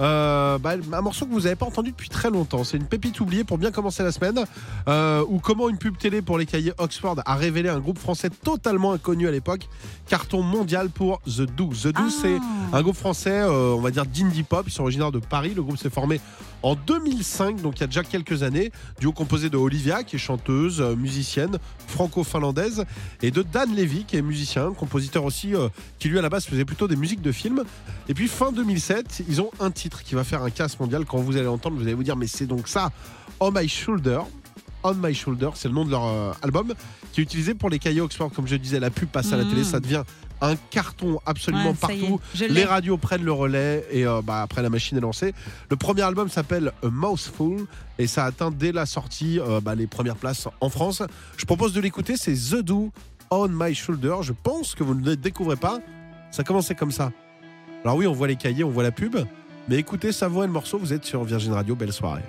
euh, 0.00 0.58
bah, 0.58 0.74
un 0.92 1.00
morceau 1.00 1.26
que 1.26 1.32
vous 1.32 1.40
n'avez 1.42 1.56
pas 1.56 1.66
entendu 1.66 1.90
depuis 1.90 2.08
très 2.08 2.30
longtemps. 2.30 2.64
C'est 2.64 2.76
une 2.76 2.86
pépite 2.86 3.18
oubliée 3.20 3.44
pour 3.44 3.58
bien 3.58 3.70
commencer 3.70 4.02
la 4.02 4.12
semaine, 4.12 4.44
euh, 4.88 5.24
ou 5.28 5.38
comment 5.38 5.68
une 5.68 5.78
pub 5.78 5.96
télé 5.96 6.22
pour 6.22 6.38
les 6.38 6.46
cahiers 6.46 6.72
Oxford 6.78 7.16
a 7.24 7.34
révélé 7.34 7.68
un 7.68 7.78
groupe 7.80 7.98
français 7.98 8.28
totalement 8.30 8.92
inconnu 8.92 9.26
à 9.26 9.30
l'époque, 9.30 9.68
carton 10.08 10.42
mondial 10.42 10.90
pour 10.90 11.20
The 11.22 11.42
Do. 11.42 11.70
The 11.72 11.88
Do, 11.88 12.02
Ah. 12.06 12.08
c'est 12.22 12.36
un 12.72 12.82
groupe 12.82 12.96
français, 12.96 13.40
euh, 13.40 13.74
on 13.76 13.80
va 13.80 13.90
dire 13.90 14.04
d'indie 14.06 14.42
pop. 14.42 14.64
Ils 14.66 14.72
sont 14.72 14.82
originaires 14.82 15.12
de 15.12 15.18
Paris. 15.18 15.52
Le 15.54 15.62
groupe 15.62 15.78
s'est 15.78 15.90
formé 15.90 16.20
en 16.62 16.74
2005, 16.74 17.60
donc 17.62 17.76
il 17.78 17.80
y 17.82 17.84
a 17.84 17.86
déjà 17.86 18.02
quelques 18.02 18.42
années. 18.42 18.72
Duo 19.00 19.12
composé 19.12 19.50
de 19.50 19.56
Olivia, 19.56 20.02
qui 20.02 20.16
est 20.16 20.18
chanteuse, 20.18 20.80
euh, 20.80 20.96
musicienne 20.96 21.58
franco-finlandaise, 21.86 22.84
et 23.22 23.30
de 23.30 23.42
Dan 23.42 23.74
Levy, 23.74 24.04
qui 24.04 24.16
est 24.16 24.22
musicien, 24.22 24.72
compositeur 24.72 25.24
aussi, 25.24 25.54
euh, 25.54 25.68
qui 25.98 26.08
lui 26.08 26.18
à 26.18 26.22
la 26.22 26.28
base 26.28 26.44
faisait 26.46 26.64
plutôt 26.64 26.88
des 26.88 26.96
musiques 26.96 27.22
de 27.22 27.32
films. 27.32 27.64
Et 28.08 28.14
puis 28.14 28.28
fin 28.28 28.52
2007, 28.52 29.22
ils 29.28 29.40
ont 29.40 29.50
un 29.60 29.70
titre 29.70 30.02
qui 30.02 30.14
va 30.14 30.24
faire 30.24 30.42
un 30.42 30.50
casse 30.50 30.78
mondial. 30.80 31.04
Quand 31.04 31.18
vous 31.18 31.36
allez 31.36 31.44
l'entendre, 31.46 31.76
vous 31.76 31.82
allez 31.82 31.94
vous 31.94 32.02
dire, 32.04 32.16
mais 32.16 32.26
c'est 32.26 32.46
donc 32.46 32.68
ça, 32.68 32.90
On 33.40 33.50
My 33.52 33.68
Shoulder. 33.68 34.20
On 34.82 34.94
My 34.94 35.14
Shoulder, 35.14 35.50
c'est 35.54 35.68
le 35.68 35.74
nom 35.74 35.84
de 35.84 35.90
leur 35.90 36.04
euh, 36.06 36.32
album, 36.42 36.72
qui 37.12 37.20
est 37.20 37.24
utilisé 37.24 37.54
pour 37.54 37.70
les 37.70 37.78
cahiers 37.78 38.00
Oxford. 38.00 38.30
Comme 38.32 38.46
je 38.46 38.56
disais, 38.56 38.78
la 38.78 38.90
pub 38.90 39.08
passe 39.08 39.32
à 39.32 39.36
la 39.36 39.42
Mhm. 39.44 39.50
télé, 39.50 39.64
ça 39.64 39.80
devient 39.80 40.02
un 40.40 40.56
carton 40.56 41.20
absolument 41.26 41.70
Ouais, 41.70 41.74
ça 41.74 41.88
partout. 41.88 42.20
Les 42.48 42.64
radios 42.64 42.96
prennent 42.96 43.24
le 43.24 43.32
relais 43.32 43.86
et 43.90 44.06
euh, 44.06 44.20
bah, 44.22 44.42
après 44.42 44.62
la 44.62 44.70
machine 44.70 44.96
est 44.98 45.00
lancée. 45.00 45.34
Le 45.70 45.76
premier 45.76 46.02
album 46.02 46.28
s'appelle 46.28 46.72
A 46.82 46.88
Mouthful 46.88 47.66
et 47.98 48.06
ça 48.06 48.24
atteint 48.24 48.50
dès 48.50 48.72
la 48.72 48.86
sortie 48.86 49.40
euh, 49.40 49.60
bah, 49.60 49.74
les 49.74 49.86
premières 49.86 50.16
places 50.16 50.48
en 50.60 50.68
France. 50.68 51.02
Je 51.36 51.44
propose 51.44 51.72
de 51.72 51.80
l'écouter, 51.80 52.16
c'est 52.16 52.34
The 52.34 52.62
Do 52.62 52.92
On 53.30 53.48
My 53.48 53.74
Shoulder. 53.74 54.16
Je 54.22 54.32
pense 54.32 54.74
que 54.74 54.84
vous 54.84 54.94
ne 54.94 55.04
le 55.04 55.16
découvrez 55.16 55.56
pas. 55.56 55.80
Ça 56.30 56.44
commençait 56.44 56.74
comme 56.74 56.92
ça. 56.92 57.12
Alors 57.84 57.96
oui, 57.96 58.06
on 58.06 58.12
voit 58.12 58.26
les 58.26 58.36
cahiers, 58.36 58.64
on 58.64 58.70
voit 58.70 58.82
la 58.82 58.90
pub, 58.90 59.16
mais 59.68 59.76
écoutez, 59.76 60.10
savourez 60.12 60.48
le 60.48 60.52
morceau, 60.52 60.78
vous 60.78 60.92
êtes 60.92 61.04
sur 61.04 61.22
Virgin 61.22 61.52
Radio, 61.52 61.76
belle 61.76 61.92
soirée. 61.92 62.24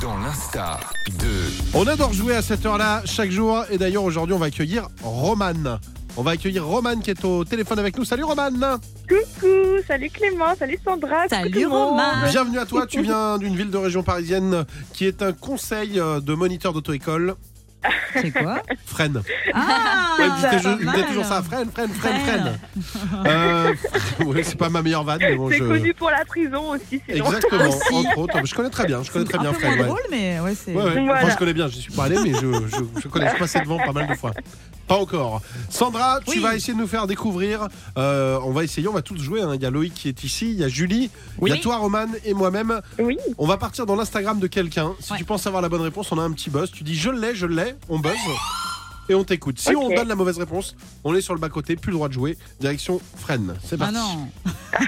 Dans 0.00 0.16
l'Insta 0.18 0.80
de 1.18 1.28
On 1.74 1.86
adore 1.86 2.12
jouer 2.12 2.34
à 2.34 2.42
cette 2.42 2.64
heure-là 2.64 3.02
chaque 3.04 3.30
jour 3.30 3.64
et 3.70 3.76
d'ailleurs 3.76 4.04
aujourd'hui 4.04 4.34
on 4.34 4.38
va 4.38 4.46
accueillir 4.46 4.88
Roman. 5.02 5.78
On 6.16 6.22
va 6.22 6.32
accueillir 6.32 6.64
Roman 6.64 7.00
qui 7.00 7.10
est 7.10 7.24
au 7.24 7.44
téléphone 7.44 7.78
avec 7.78 7.98
nous. 7.98 8.04
Salut 8.04 8.24
Roman 8.24 8.50
Coucou, 9.08 9.82
salut 9.86 10.08
Clément, 10.08 10.54
salut 10.58 10.78
Sandra. 10.84 11.28
Salut. 11.28 11.66
Romain. 11.66 12.26
Bienvenue 12.30 12.58
à 12.58 12.66
toi, 12.66 12.86
tu 12.86 13.02
viens 13.02 13.36
d'une 13.36 13.54
ville 13.54 13.70
de 13.70 13.76
région 13.76 14.02
parisienne 14.02 14.64
qui 14.94 15.04
est 15.06 15.22
un 15.22 15.32
conseil 15.32 16.00
euh, 16.00 16.20
de 16.20 16.32
moniteur 16.34 16.72
d'auto-école. 16.72 17.34
C'est 18.12 18.30
quoi 18.30 18.62
Freine. 18.86 19.22
Ah 19.54 20.16
Ouais, 20.18 20.26
je- 20.52 21.06
toujours 21.08 21.24
ça, 21.24 21.42
freine, 21.42 21.70
freine, 21.70 21.88
freine, 21.90 22.20
Freine. 22.20 22.58
freine. 23.14 23.26
Euh, 23.26 23.74
ouais, 24.26 24.42
c'est 24.42 24.56
pas 24.58 24.68
ma 24.68 24.82
meilleure 24.82 25.04
vanne, 25.04 25.18
mais 25.20 25.34
bon, 25.36 25.48
C'est 25.50 25.58
je... 25.58 25.64
connu 25.64 25.94
pour 25.94 26.10
la 26.10 26.24
prison 26.24 26.70
aussi. 26.70 27.00
Exactement, 27.08 27.68
Aussi. 27.68 27.94
entre 28.06 28.18
autres. 28.18 28.38
Je 28.44 28.54
connais 28.54 28.70
très 28.70 28.86
bien, 28.86 29.02
je 29.02 29.10
connais 29.10 29.24
très 29.24 29.38
bien 29.38 29.52
moins 29.52 29.60
ouais. 29.70 29.84
drôle, 29.84 30.00
mais 30.10 30.40
ouais, 30.40 30.54
c'est. 30.54 30.74
Ouais, 30.74 30.82
ouais. 30.84 30.90
Voilà. 31.04 31.20
Moi, 31.22 31.30
je 31.30 31.36
connais 31.36 31.54
bien, 31.54 31.68
je 31.68 31.76
suis 31.76 31.92
pas 31.92 32.04
allé, 32.04 32.18
mais 32.22 32.32
je, 32.34 32.38
je, 32.40 33.00
je 33.02 33.08
connais. 33.08 33.26
Je 33.26 33.30
suis 33.30 33.38
passé 33.38 33.60
devant 33.60 33.78
pas 33.78 33.92
mal 33.92 34.08
de 34.08 34.14
fois. 34.14 34.32
Pas 34.86 34.96
encore. 34.96 35.40
Sandra, 35.68 36.18
tu 36.26 36.38
Oui. 36.38 36.42
vas 36.42 36.56
essayer 36.56 36.74
de 36.74 36.78
nous 36.80 36.88
faire 36.88 37.06
découvrir. 37.06 37.68
euh, 37.96 38.40
on 38.44 38.50
va 38.50 38.64
essayer, 38.64 38.88
on 38.88 38.92
va 38.92 39.02
tous 39.02 39.16
jouer. 39.18 39.40
hein. 39.40 39.52
Il 39.54 39.62
y 39.62 39.66
a 39.66 39.70
Loïc 39.70 39.94
qui 39.94 40.08
est 40.08 40.24
ici, 40.24 40.50
il 40.50 40.58
y 40.58 40.64
a 40.64 40.68
Julie, 40.68 41.10
il 41.40 41.48
y 41.48 41.52
a 41.52 41.56
toi, 41.58 41.76
Roman, 41.76 42.06
et 42.24 42.34
moi-même. 42.34 42.80
Oui, 42.98 43.16
On 43.38 43.46
va 43.46 43.56
partir 43.56 43.86
dans 43.86 43.94
l'Instagram 43.94 44.40
de 44.40 44.48
quelqu'un. 44.48 44.92
Si 44.98 45.12
Ouais. 45.12 45.18
tu 45.18 45.24
penses 45.24 45.46
avoir 45.46 45.62
la 45.62 45.68
bonne 45.68 45.80
réponse, 45.82 46.10
on 46.10 46.18
a 46.18 46.22
un 46.22 46.32
petit 46.32 46.50
buzz. 46.50 46.72
Tu 46.72 46.82
dis 46.82 46.96
je 46.96 47.10
l'ai, 47.10 47.36
je 47.36 47.46
l'ai, 47.46 47.69
on 47.88 47.98
buzz. 47.98 48.12
Et 49.08 49.14
on 49.14 49.24
t'écoute. 49.24 49.58
Si 49.58 49.74
on 49.74 49.88
donne 49.88 50.06
la 50.06 50.14
mauvaise 50.14 50.38
réponse, 50.38 50.76
on 51.02 51.16
est 51.16 51.20
sur 51.20 51.34
le 51.34 51.40
bas-côté, 51.40 51.74
plus 51.74 51.90
le 51.90 51.96
droit 51.96 52.06
de 52.06 52.12
jouer. 52.12 52.38
Direction 52.60 53.00
Fresne. 53.16 53.54
C'est 53.64 53.74
Ah 53.80 53.90
parti. 53.90 53.94
non 53.94 54.28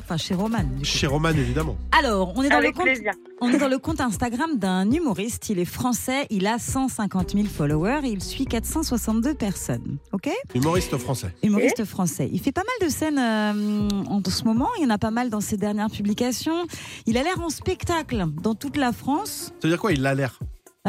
Enfin, 0.00 0.18
chez 0.18 0.34
Roman. 0.34 0.58
du 0.64 0.80
coup. 0.80 0.84
Chez 0.84 1.06
Roman, 1.06 1.30
évidemment. 1.30 1.78
Alors, 1.98 2.34
on 2.36 2.42
est 2.42 2.50
dans 2.50 2.56
le 2.58 2.64
avec 2.64 2.74
compte. 2.74 2.84
plaisir. 2.84 3.12
On 3.40 3.48
est 3.50 3.56
dans 3.56 3.68
le 3.68 3.78
compte 3.78 4.02
Instagram 4.02 4.58
d'un 4.58 4.90
humoriste. 4.90 5.48
Il 5.48 5.58
est 5.58 5.64
français. 5.64 6.26
Il 6.28 6.46
a 6.46 6.58
150 6.58 7.30
000 7.32 7.44
followers 7.46 8.00
et 8.04 8.10
il 8.10 8.22
suit 8.22 8.44
462 8.44 9.32
personnes. 9.32 9.96
Ok? 10.12 10.28
Humoriste 10.54 10.98
français. 10.98 11.34
Humoriste 11.42 11.86
français. 11.86 12.28
Il 12.30 12.40
fait 12.40 12.52
pas 12.52 12.64
mal 12.64 12.86
de 12.88 12.92
scènes 12.92 13.18
euh, 13.18 13.88
en 14.08 14.20
ce 14.28 14.44
moment. 14.44 14.68
Il 14.78 14.82
y 14.82 14.86
en 14.86 14.90
a 14.90 14.98
pas 14.98 15.10
mal 15.10 15.30
dans 15.30 15.40
ses 15.40 15.56
dernières 15.56 15.90
publications. 15.90 16.66
Il 17.06 17.16
a 17.16 17.22
l'air 17.22 17.40
en 17.40 17.48
spectacle 17.48 18.26
dans 18.42 18.54
toute 18.54 18.76
la 18.76 18.92
France. 18.92 19.52
Ça 19.60 19.68
veut 19.68 19.70
dire 19.70 19.80
quoi 19.80 19.92
Il 19.92 20.04
a 20.06 20.14
l'air? 20.14 20.38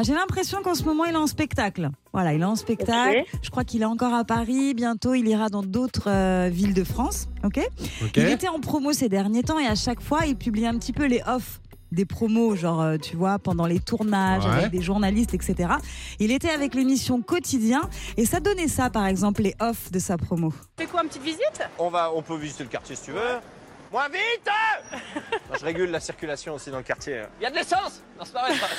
J'ai 0.01 0.15
l'impression 0.15 0.63
qu'en 0.63 0.73
ce 0.73 0.83
moment, 0.83 1.05
il 1.05 1.13
est 1.13 1.17
en 1.17 1.27
spectacle. 1.27 1.91
Voilà, 2.13 2.33
il 2.33 2.41
est 2.41 2.45
en 2.45 2.55
spectacle. 2.55 3.23
Je 3.43 3.49
crois 3.51 3.63
qu'il 3.63 3.83
est 3.83 3.85
encore 3.85 4.13
à 4.15 4.23
Paris. 4.23 4.73
Bientôt, 4.73 5.13
il 5.13 5.27
ira 5.27 5.49
dans 5.49 5.61
d'autres 5.61 6.09
euh, 6.09 6.49
villes 6.51 6.73
de 6.73 6.83
France. 6.83 7.27
Ok 7.43 7.59
Ok. 8.03 8.17
Il 8.17 8.27
était 8.27 8.47
en 8.47 8.59
promo 8.59 8.91
ces 8.91 9.07
derniers 9.07 9.43
temps 9.43 9.59
et 9.59 9.67
à 9.67 9.75
chaque 9.75 10.01
fois, 10.01 10.25
il 10.25 10.35
publie 10.35 10.65
un 10.65 10.79
petit 10.79 10.93
peu 10.93 11.05
les 11.05 11.21
offs 11.27 11.59
des 11.91 12.05
promos, 12.05 12.55
genre, 12.55 12.81
euh, 12.81 12.97
tu 12.97 13.15
vois, 13.15 13.37
pendant 13.37 13.67
les 13.67 13.79
tournages, 13.79 14.43
Ouais. 14.47 14.51
avec 14.51 14.71
des 14.71 14.81
journalistes, 14.81 15.35
etc. 15.35 15.73
Il 16.17 16.31
était 16.31 16.49
avec 16.49 16.73
l'émission 16.73 17.21
Quotidien 17.21 17.81
et 18.17 18.25
ça 18.25 18.39
donnait 18.39 18.67
ça, 18.67 18.89
par 18.89 19.05
exemple, 19.05 19.43
les 19.43 19.53
offs 19.59 19.91
de 19.91 19.99
sa 19.99 20.17
promo. 20.17 20.51
Fais 20.75 20.87
quoi, 20.87 21.03
une 21.03 21.09
petite 21.09 21.21
visite? 21.21 21.61
On, 21.77 21.91
va, 21.91 22.11
on 22.15 22.23
peut 22.23 22.35
visiter 22.35 22.63
le 22.63 22.69
quartier 22.69 22.95
si 22.95 23.03
tu 23.03 23.11
veux. 23.11 23.19
Moins 23.91 24.07
vite 24.09 24.49
Non, 25.51 25.55
Je 25.59 25.63
régule 25.65 25.91
la 25.91 25.99
circulation 25.99 26.55
aussi 26.55 26.71
dans 26.71 26.77
le 26.77 26.83
quartier. 26.83 27.21
Il 27.39 27.43
y 27.43 27.45
a 27.45 27.51
de 27.51 27.55
l'essence 27.57 28.01
Non, 28.17 28.23
c'est 28.25 28.33
pas 28.33 28.41
vrai, 28.47 28.53
c'est 28.55 28.59
pas 28.59 28.65
vrai. 28.65 28.75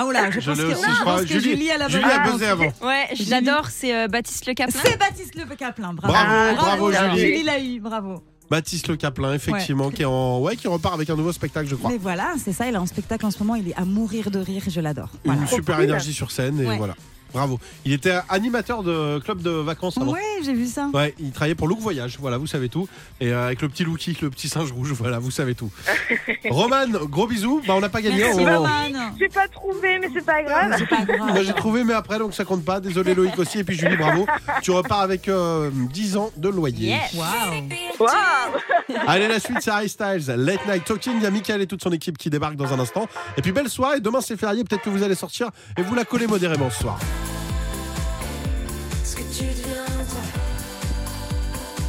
Ah 0.00 0.06
oula, 0.06 0.30
je, 0.30 0.38
Je 0.40 0.50
pense 0.50 0.58
que, 0.60 0.64
aussi, 0.72 0.82
je 0.98 1.02
pense 1.04 1.20
que 1.22 1.26
Julie- 1.26 1.50
Julie 1.50 1.70
a 1.72 1.78
la 1.78 1.88
bonne 1.88 1.92
Julie 2.00 2.04
a 2.12 2.18
buzzé 2.30 2.46
avant. 2.46 2.72
Ouais, 2.82 3.08
je 3.14 3.28
l'adore, 3.30 3.66
c'est 3.68 3.94
euh, 3.94 4.06
Baptiste 4.06 4.46
Le 4.46 4.54
Caplin. 4.54 4.80
C'est 4.84 4.96
Baptiste 4.96 5.34
Le 5.34 5.56
Caplin, 5.56 5.92
bravo. 5.92 6.12
Bravo, 6.14 6.56
bravo, 6.56 6.92
Julie. 6.92 7.18
Julie 7.18 7.42
l'a 7.42 7.58
eu, 7.58 7.80
bravo. 7.80 8.22
Baptiste 8.48 8.86
Le 8.88 8.96
Caplin, 8.96 9.34
effectivement, 9.34 9.90
qui 9.90 10.02
est 10.02 10.06
en, 10.06 10.38
ouais, 10.40 10.54
qui 10.56 10.68
repart 10.68 10.94
avec 10.94 11.10
un 11.10 11.16
nouveau 11.16 11.32
spectacle, 11.32 11.68
je 11.68 11.74
crois. 11.74 11.90
Mais 11.90 11.98
voilà, 11.98 12.32
c'est 12.42 12.52
ça, 12.52 12.68
il 12.68 12.74
est 12.74 12.78
en 12.78 12.86
spectacle 12.86 13.26
en 13.26 13.30
ce 13.32 13.38
moment, 13.40 13.56
il 13.56 13.68
est 13.70 13.76
à 13.76 13.84
mourir 13.84 14.30
de 14.30 14.38
rire, 14.38 14.62
je 14.68 14.80
l'adore. 14.80 15.10
Voilà. 15.24 15.40
Une 15.42 15.46
super 15.48 15.80
énergie 15.80 16.14
sur 16.14 16.30
scène 16.30 16.60
et 16.60 16.66
Ouais. 16.66 16.76
voilà. 16.78 16.94
Bravo. 17.32 17.58
Il 17.84 17.92
était 17.92 18.18
animateur 18.28 18.82
de 18.82 19.18
club 19.18 19.42
de 19.42 19.50
vacances 19.50 19.98
avant. 19.98 20.12
Ouais, 20.12 20.20
j'ai 20.44 20.54
vu 20.54 20.66
ça. 20.66 20.88
Ouais, 20.94 21.14
il 21.18 21.30
travaillait 21.30 21.54
pour 21.54 21.68
Look 21.68 21.78
Voyage, 21.80 22.16
voilà, 22.20 22.38
vous 22.38 22.46
savez 22.46 22.68
tout. 22.68 22.88
Et 23.20 23.28
euh, 23.32 23.46
avec 23.46 23.60
le 23.62 23.68
petit 23.68 23.84
Lookie, 23.84 24.16
le 24.22 24.30
petit 24.30 24.48
singe 24.48 24.72
rouge, 24.72 24.92
voilà, 24.98 25.18
vous 25.18 25.30
savez 25.30 25.54
tout. 25.54 25.70
Roman, 26.50 26.86
gros 27.04 27.26
bisous. 27.26 27.62
Bah, 27.66 27.74
on 27.76 27.80
n'a 27.80 27.88
pas 27.88 28.00
gagné. 28.00 28.18
Merci, 28.22 28.40
on- 28.40 28.44
Roman. 28.44 29.12
J'ai 29.18 29.28
pas 29.28 29.46
trouvé, 29.48 29.98
mais 29.98 30.08
c'est 30.14 30.24
pas 30.24 30.42
grave. 30.42 30.74
C'est 30.78 30.88
pas 30.88 31.04
grave. 31.04 31.32
Moi, 31.32 31.42
j'ai 31.42 31.52
trouvé, 31.52 31.84
mais 31.84 31.92
après, 31.94 32.18
donc 32.18 32.34
ça 32.34 32.44
compte 32.44 32.64
pas. 32.64 32.80
Désolé, 32.80 33.14
Loïc 33.14 33.38
aussi. 33.38 33.58
Et 33.58 33.64
puis, 33.64 33.76
Julie, 33.76 33.96
bravo. 33.96 34.26
Tu 34.62 34.70
repars 34.70 35.00
avec 35.00 35.28
euh, 35.28 35.70
10 35.72 36.16
ans 36.16 36.30
de 36.36 36.48
loyer. 36.48 36.96
Waouh. 37.14 37.68
Waouh 38.00 38.98
Allez, 39.06 39.28
la 39.28 39.38
suite, 39.40 39.58
c'est 39.60 39.70
Harry 39.70 39.88
Styles, 39.88 40.26
Late 40.28 40.66
Night 40.66 40.84
Talking. 40.84 41.14
Il 41.16 41.22
y 41.22 41.26
a 41.26 41.30
Michael 41.30 41.60
et 41.62 41.66
toute 41.66 41.82
son 41.82 41.92
équipe 41.92 42.16
qui 42.18 42.30
débarquent 42.30 42.56
dans 42.56 42.72
un 42.72 42.78
instant. 42.80 43.06
Et 43.36 43.42
puis, 43.42 43.52
belle 43.52 43.68
soirée. 43.68 44.00
Demain, 44.00 44.20
c'est 44.20 44.36
férié. 44.38 44.64
Peut-être 44.64 44.82
que 44.82 44.90
vous 44.90 45.02
allez 45.02 45.14
sortir 45.14 45.50
et 45.76 45.82
vous 45.82 45.94
la 45.94 46.04
collez 46.04 46.26
modérément 46.26 46.70
ce 46.70 46.80
soir. 46.80 46.98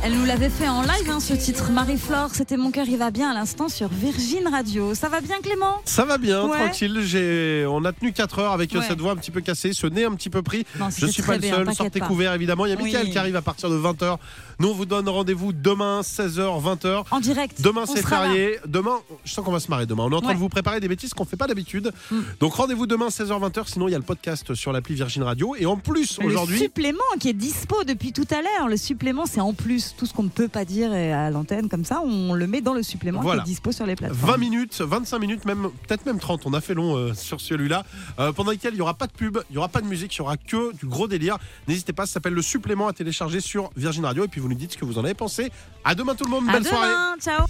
Elle 0.01 0.13
nous 0.17 0.23
l'avait 0.25 0.49
fait 0.49 0.69
en 0.69 0.81
live, 0.81 1.09
hein, 1.09 1.19
ce 1.19 1.33
titre. 1.33 1.71
Marie-Flore, 1.71 2.29
c'était 2.33 2.55
Mon 2.55 2.71
cœur, 2.71 2.85
il 2.87 2.97
va 2.97 3.11
bien 3.11 3.31
à 3.31 3.33
l'instant 3.33 3.67
sur 3.67 3.89
Virgin 3.89 4.47
Radio. 4.47 4.95
Ça 4.95 5.09
va 5.09 5.19
bien, 5.19 5.39
Clément? 5.43 5.81
Ça 5.83 6.05
va 6.05 6.17
bien, 6.17 6.45
Ouais. 6.47 6.57
tranquille. 6.57 7.01
J'ai, 7.03 7.65
on 7.69 7.83
a 7.83 7.91
tenu 7.91 8.13
4 8.13 8.39
heures 8.39 8.51
avec 8.53 8.73
euh, 8.73 8.79
Ouais. 8.79 8.85
cette 8.87 9.01
voix 9.01 9.11
un 9.11 9.17
petit 9.17 9.29
peu 9.31 9.41
cassée, 9.41 9.73
ce 9.73 9.87
nez 9.87 10.05
un 10.05 10.15
petit 10.15 10.29
peu 10.29 10.41
pris. 10.41 10.65
Non, 10.79 10.85
Je 10.89 11.05
suis 11.05 11.21
pas 11.21 11.35
le 11.37 11.43
seul, 11.43 11.75
sortez 11.75 11.99
pas. 11.99 12.07
couverts 12.07 12.33
évidemment. 12.33 12.65
Il 12.65 12.69
y 12.69 12.73
a 12.73 12.77
Mickaël 12.77 13.07
Oui. 13.07 13.11
qui 13.11 13.17
arrive 13.17 13.35
à 13.35 13.41
partir 13.41 13.69
de 13.69 13.75
20h. 13.75 14.17
Nous, 14.59 14.69
on 14.69 14.73
vous 14.73 14.85
donne 14.85 15.07
rendez-vous 15.09 15.51
demain, 15.51 15.99
16h, 16.01 16.59
20h. 16.61 17.03
En 17.11 17.19
direct. 17.19 17.61
Demain, 17.61 17.85
c'est 17.85 18.01
là. 18.01 18.07
férié. 18.07 18.57
Demain, 18.67 18.99
je 19.25 19.33
sens 19.33 19.43
qu'on 19.43 19.51
va 19.51 19.59
se 19.59 19.69
marrer 19.69 19.85
demain. 19.85 20.03
On 20.05 20.11
est 20.11 20.15
en 20.15 20.19
train 20.21 20.29
Ouais. 20.29 20.33
de 20.35 20.39
vous 20.39 20.49
préparer 20.49 20.79
des 20.79 20.87
bêtises 20.87 21.13
qu'on 21.13 21.25
fait 21.25 21.37
pas 21.37 21.47
d'habitude. 21.47 21.91
Mm. 22.11 22.17
Donc, 22.39 22.53
rendez-vous 22.53 22.87
demain, 22.87 23.09
16h, 23.09 23.37
20h. 23.39 23.67
Sinon, 23.67 23.87
il 23.89 23.91
y 23.91 23.95
a 23.95 23.99
le 23.99 24.03
podcast 24.05 24.53
sur 24.53 24.71
l'appli 24.71 24.95
Virgin 24.95 25.23
Radio. 25.23 25.55
Et 25.57 25.65
en 25.65 25.75
plus, 25.77 26.19
Le 26.19 26.27
aujourd'hui, 26.27 26.57
supplément 26.59 26.99
qui 27.19 27.29
est 27.29 27.33
dispo 27.33 27.83
depuis 27.83 28.13
tout 28.13 28.27
à 28.31 28.41
l'heure. 28.41 28.69
Le 28.69 28.77
supplément, 28.77 29.25
c'est 29.25 29.41
en 29.41 29.53
plus 29.53 29.88
tout 29.97 30.05
ce 30.05 30.13
qu'on 30.13 30.23
ne 30.23 30.29
peut 30.29 30.47
pas 30.47 30.65
dire 30.65 30.91
à 30.91 31.29
l'antenne 31.29 31.69
comme 31.69 31.85
ça. 31.85 32.01
On 32.03 32.33
le 32.33 32.47
met 32.47 32.61
dans 32.61 32.73
le 32.73 32.83
supplément 32.83 33.21
Voilà. 33.21 33.43
qui 33.43 33.49
est 33.49 33.53
dispo 33.53 33.71
sur 33.71 33.85
les 33.85 33.95
plateformes. 33.95 34.31
20 34.31 34.37
minutes, 34.37 34.81
25 34.81 35.19
minutes, 35.19 35.45
même 35.45 35.69
peut-être 35.87 36.05
même 36.05 36.19
30. 36.19 36.45
On 36.45 36.53
a 36.53 36.61
fait 36.61 36.73
long 36.73 36.95
euh, 36.95 37.13
sur 37.13 37.39
celui-là. 37.41 37.83
Euh, 38.19 38.31
pendant 38.31 38.51
lequel 38.51 38.73
il 38.73 38.77
n'y 38.77 38.81
aura 38.81 38.93
pas 38.93 39.07
de 39.07 39.11
pub, 39.13 39.39
il 39.49 39.53
n'y 39.53 39.57
aura 39.57 39.69
pas 39.69 39.81
de 39.81 39.87
musique, 39.87 40.15
il 40.15 40.21
n'y 40.21 40.25
aura 40.25 40.37
que 40.37 40.73
du 40.75 40.85
gros 40.85 41.07
délire. 41.07 41.37
N'hésitez 41.67 41.93
pas, 41.93 42.05
ça 42.05 42.13
s'appelle 42.13 42.33
le 42.33 42.41
supplément 42.41 42.87
à 42.87 42.93
télécharger 42.93 43.39
sur 43.41 43.69
Virgin 43.75 44.05
Radio. 44.05 44.25
Et 44.25 44.27
puis, 44.27 44.41
vous 44.41 44.49
nous 44.49 44.55
dites 44.55 44.73
ce 44.73 44.77
que 44.77 44.85
vous 44.85 44.97
en 44.97 45.03
avez 45.05 45.13
pensé. 45.13 45.51
À 45.83 45.95
demain, 45.95 46.15
tout 46.15 46.25
le 46.25 46.31
monde. 46.31 46.49
À 46.49 46.53
Belle 46.53 46.65
soirée. 46.65 46.93
Ciao. 47.19 47.45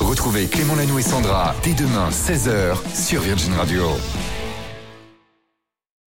Retrouvez 0.00 0.46
Clément 0.46 0.74
Lanoux 0.74 0.98
et 0.98 1.02
Sandra 1.02 1.54
dès 1.62 1.72
demain 1.74 2.10
16h 2.10 2.76
sur 2.94 3.20
Virgin 3.22 3.52
Radio. 3.54 3.84